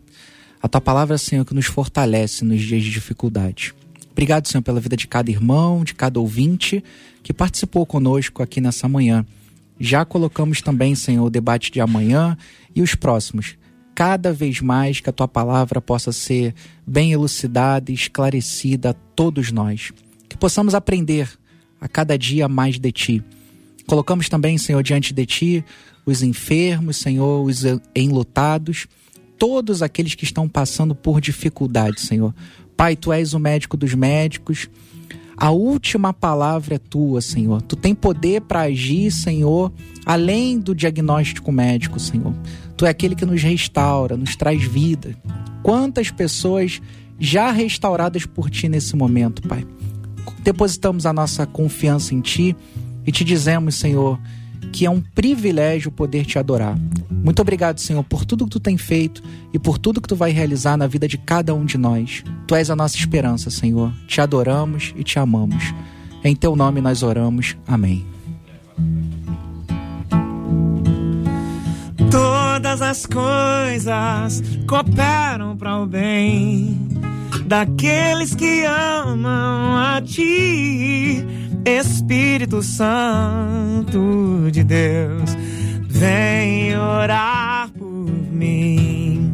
[0.63, 3.71] A Tua palavra, Senhor, que nos fortalece nos dias de dificuldade.
[4.19, 6.83] Obrigado, Senhor, pela vida de cada irmão, de cada ouvinte
[7.23, 9.25] que participou conosco aqui nessa manhã.
[9.79, 12.37] Já colocamos também, Senhor, o debate de amanhã
[12.75, 13.55] e os próximos.
[13.95, 16.53] Cada vez mais que a tua palavra possa ser
[16.85, 19.93] bem elucidada e esclarecida a todos nós.
[20.27, 21.29] Que possamos aprender
[21.79, 23.23] a cada dia mais de ti.
[23.87, 25.65] Colocamos também, Senhor, diante de ti
[26.05, 27.63] os enfermos, Senhor, os
[27.95, 28.85] enlutados,
[29.37, 32.35] todos aqueles que estão passando por dificuldade, Senhor.
[32.79, 34.69] Pai, tu és o médico dos médicos.
[35.35, 37.61] A última palavra é tua, Senhor.
[37.61, 39.69] Tu tem poder para agir, Senhor,
[40.05, 42.33] além do diagnóstico médico, Senhor.
[42.77, 45.13] Tu é aquele que nos restaura, nos traz vida.
[45.61, 46.81] Quantas pessoas
[47.19, 49.67] já restauradas por ti nesse momento, Pai?
[50.41, 52.55] Depositamos a nossa confiança em ti
[53.05, 54.17] e te dizemos, Senhor,
[54.71, 56.77] que é um privilégio poder te adorar.
[57.09, 59.21] Muito obrigado, Senhor, por tudo que tu tem feito
[59.53, 62.23] e por tudo que tu vai realizar na vida de cada um de nós.
[62.47, 63.93] Tu és a nossa esperança, Senhor.
[64.07, 65.73] Te adoramos e te amamos.
[66.23, 67.57] Em teu nome nós oramos.
[67.67, 68.05] Amém.
[72.11, 76.98] Todas as coisas cooperam para o bem
[77.49, 81.25] daqueles que amam a ti.
[81.65, 85.35] Espírito Santo de Deus,
[85.87, 87.87] vem orar por
[88.31, 89.33] mim.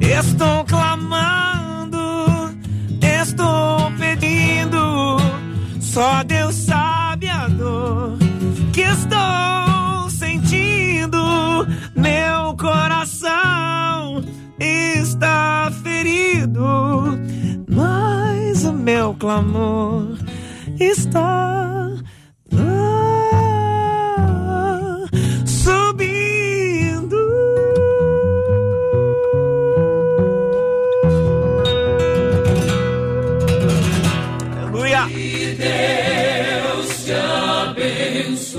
[0.00, 1.98] Estou clamando,
[3.02, 5.18] estou pedindo,
[5.80, 8.16] só Deus sabe a dor
[8.72, 11.18] que estou sentindo.
[11.94, 14.24] Meu coração
[14.60, 17.18] está ferido,
[17.68, 20.18] mas o meu clamor
[20.80, 21.88] está
[25.46, 27.18] subindo.
[34.56, 35.06] Aleluia.
[35.56, 37.12] Deus te
[38.32, 38.58] abençoe.